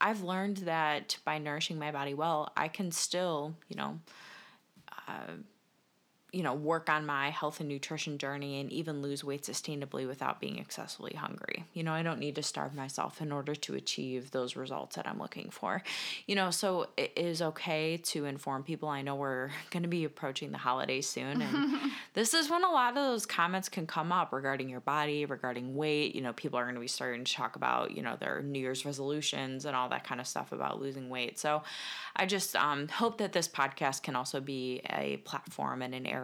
I've 0.00 0.22
learned 0.22 0.58
that 0.58 1.18
by 1.24 1.38
nourishing 1.38 1.78
my 1.78 1.92
body 1.92 2.14
well, 2.14 2.52
I 2.56 2.68
can 2.68 2.90
still, 2.90 3.54
you 3.68 3.76
know, 3.76 4.00
uh, 5.06 5.32
you 6.32 6.42
know, 6.42 6.54
work 6.54 6.88
on 6.88 7.04
my 7.04 7.30
health 7.30 7.60
and 7.60 7.68
nutrition 7.68 8.18
journey 8.18 8.60
and 8.60 8.72
even 8.72 9.02
lose 9.02 9.24
weight 9.24 9.42
sustainably 9.42 10.06
without 10.06 10.40
being 10.40 10.58
excessively 10.58 11.14
hungry. 11.14 11.64
You 11.74 11.82
know, 11.82 11.92
I 11.92 12.02
don't 12.02 12.20
need 12.20 12.36
to 12.36 12.42
starve 12.42 12.74
myself 12.74 13.20
in 13.20 13.32
order 13.32 13.54
to 13.54 13.74
achieve 13.74 14.30
those 14.30 14.54
results 14.54 14.96
that 14.96 15.08
I'm 15.08 15.18
looking 15.18 15.50
for. 15.50 15.82
You 16.26 16.36
know, 16.36 16.50
so 16.50 16.88
it 16.96 17.12
is 17.16 17.42
okay 17.42 17.96
to 17.96 18.26
inform 18.26 18.62
people. 18.62 18.88
I 18.88 19.02
know 19.02 19.16
we're 19.16 19.50
going 19.70 19.82
to 19.82 19.88
be 19.88 20.04
approaching 20.04 20.52
the 20.52 20.58
holidays 20.58 21.08
soon 21.08 21.42
and 21.42 21.92
this 22.14 22.32
is 22.32 22.48
when 22.48 22.64
a 22.64 22.70
lot 22.70 22.90
of 22.90 22.96
those 22.96 23.26
comments 23.26 23.68
can 23.68 23.86
come 23.86 24.12
up 24.12 24.32
regarding 24.32 24.68
your 24.68 24.80
body, 24.80 25.24
regarding 25.24 25.74
weight. 25.74 26.14
You 26.14 26.22
know, 26.22 26.32
people 26.32 26.58
are 26.58 26.64
going 26.64 26.76
to 26.76 26.80
be 26.80 26.88
starting 26.88 27.24
to 27.24 27.32
talk 27.32 27.56
about, 27.56 27.96
you 27.96 28.02
know, 28.02 28.16
their 28.16 28.40
New 28.42 28.60
Year's 28.60 28.84
resolutions 28.84 29.64
and 29.64 29.74
all 29.74 29.88
that 29.88 30.04
kind 30.04 30.20
of 30.20 30.26
stuff 30.26 30.52
about 30.52 30.80
losing 30.80 31.08
weight. 31.08 31.38
So 31.38 31.62
I 32.14 32.26
just 32.26 32.54
um, 32.54 32.86
hope 32.88 33.18
that 33.18 33.32
this 33.32 33.48
podcast 33.48 34.02
can 34.02 34.14
also 34.14 34.40
be 34.40 34.80
a 34.90 35.16
platform 35.18 35.82
and 35.82 35.94
an 35.94 36.06
area 36.06 36.19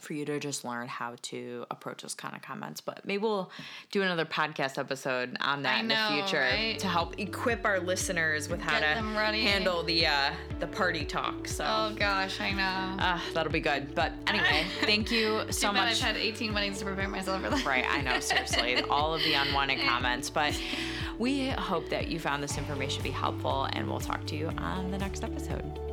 for 0.00 0.12
you 0.12 0.24
to 0.24 0.38
just 0.38 0.64
learn 0.64 0.88
how 0.88 1.14
to 1.22 1.66
approach 1.70 2.02
those 2.02 2.14
kind 2.14 2.34
of 2.34 2.42
comments. 2.42 2.80
But 2.80 3.04
maybe 3.04 3.22
we'll 3.22 3.50
do 3.90 4.02
another 4.02 4.24
podcast 4.24 4.78
episode 4.78 5.36
on 5.40 5.62
that 5.62 5.80
in 5.80 5.88
the 5.88 5.96
future 6.08 6.40
right? 6.40 6.78
to 6.78 6.86
help 6.86 7.18
equip 7.18 7.64
our 7.64 7.80
listeners 7.80 8.48
with 8.48 8.60
how 8.60 8.78
Get 8.78 8.96
to 8.96 9.02
handle 9.02 9.82
the 9.82 10.06
uh, 10.06 10.30
the 10.60 10.66
party 10.66 11.04
talk. 11.04 11.48
So 11.48 11.64
Oh 11.66 11.94
gosh, 11.96 12.40
I 12.40 12.52
know. 12.52 13.02
uh, 13.02 13.20
that'll 13.34 13.52
be 13.52 13.60
good. 13.60 13.94
But 13.94 14.12
anyway, 14.26 14.64
thank 14.82 15.10
you 15.10 15.50
so 15.50 15.72
much. 15.72 15.92
I've 15.92 15.98
had 15.98 16.16
18 16.16 16.54
weddings 16.54 16.78
to 16.78 16.84
prepare 16.84 17.08
myself 17.08 17.42
for 17.42 17.50
that. 17.50 17.64
Right, 17.64 17.84
I 17.88 18.00
know, 18.00 18.20
seriously, 18.20 18.80
all 18.90 19.14
of 19.14 19.22
the 19.22 19.34
unwanted 19.34 19.80
comments. 19.80 20.30
But 20.30 20.58
we 21.18 21.48
hope 21.50 21.88
that 21.90 22.08
you 22.08 22.18
found 22.18 22.42
this 22.42 22.58
information 22.58 22.98
to 22.98 23.04
be 23.04 23.10
helpful, 23.10 23.68
and 23.72 23.88
we'll 23.88 24.00
talk 24.00 24.24
to 24.26 24.36
you 24.36 24.48
on 24.58 24.90
the 24.90 24.98
next 24.98 25.24
episode. 25.24 25.87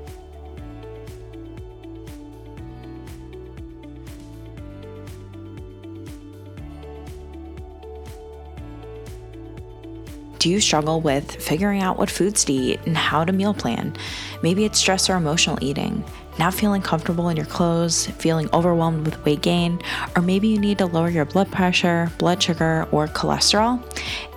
Do 10.45 10.51
you 10.51 10.61
struggle 10.61 11.01
with 11.01 11.37
figuring 11.37 11.81
out 11.81 11.97
what 11.97 12.07
foods 12.07 12.45
to 12.45 12.53
eat 12.53 12.79
and 12.85 12.95
how 12.95 13.25
to 13.25 13.33
meal 13.33 13.55
plan? 13.55 13.97
Maybe 14.43 14.63
it's 14.63 14.77
stress 14.77 15.09
or 15.09 15.15
emotional 15.15 15.57
eating, 15.59 16.03
not 16.37 16.53
feeling 16.53 16.81
comfortable 16.81 17.29
in 17.29 17.37
your 17.37 17.45
clothes, 17.45 18.07
feeling 18.07 18.49
overwhelmed 18.53 19.05
with 19.05 19.23
weight 19.25 19.41
gain, 19.41 19.81
or 20.15 20.21
maybe 20.21 20.47
you 20.47 20.59
need 20.59 20.77
to 20.79 20.85
lower 20.85 21.09
your 21.09 21.25
blood 21.25 21.51
pressure, 21.51 22.11
blood 22.17 22.41
sugar, 22.41 22.87
or 22.91 23.07
cholesterol? 23.07 23.81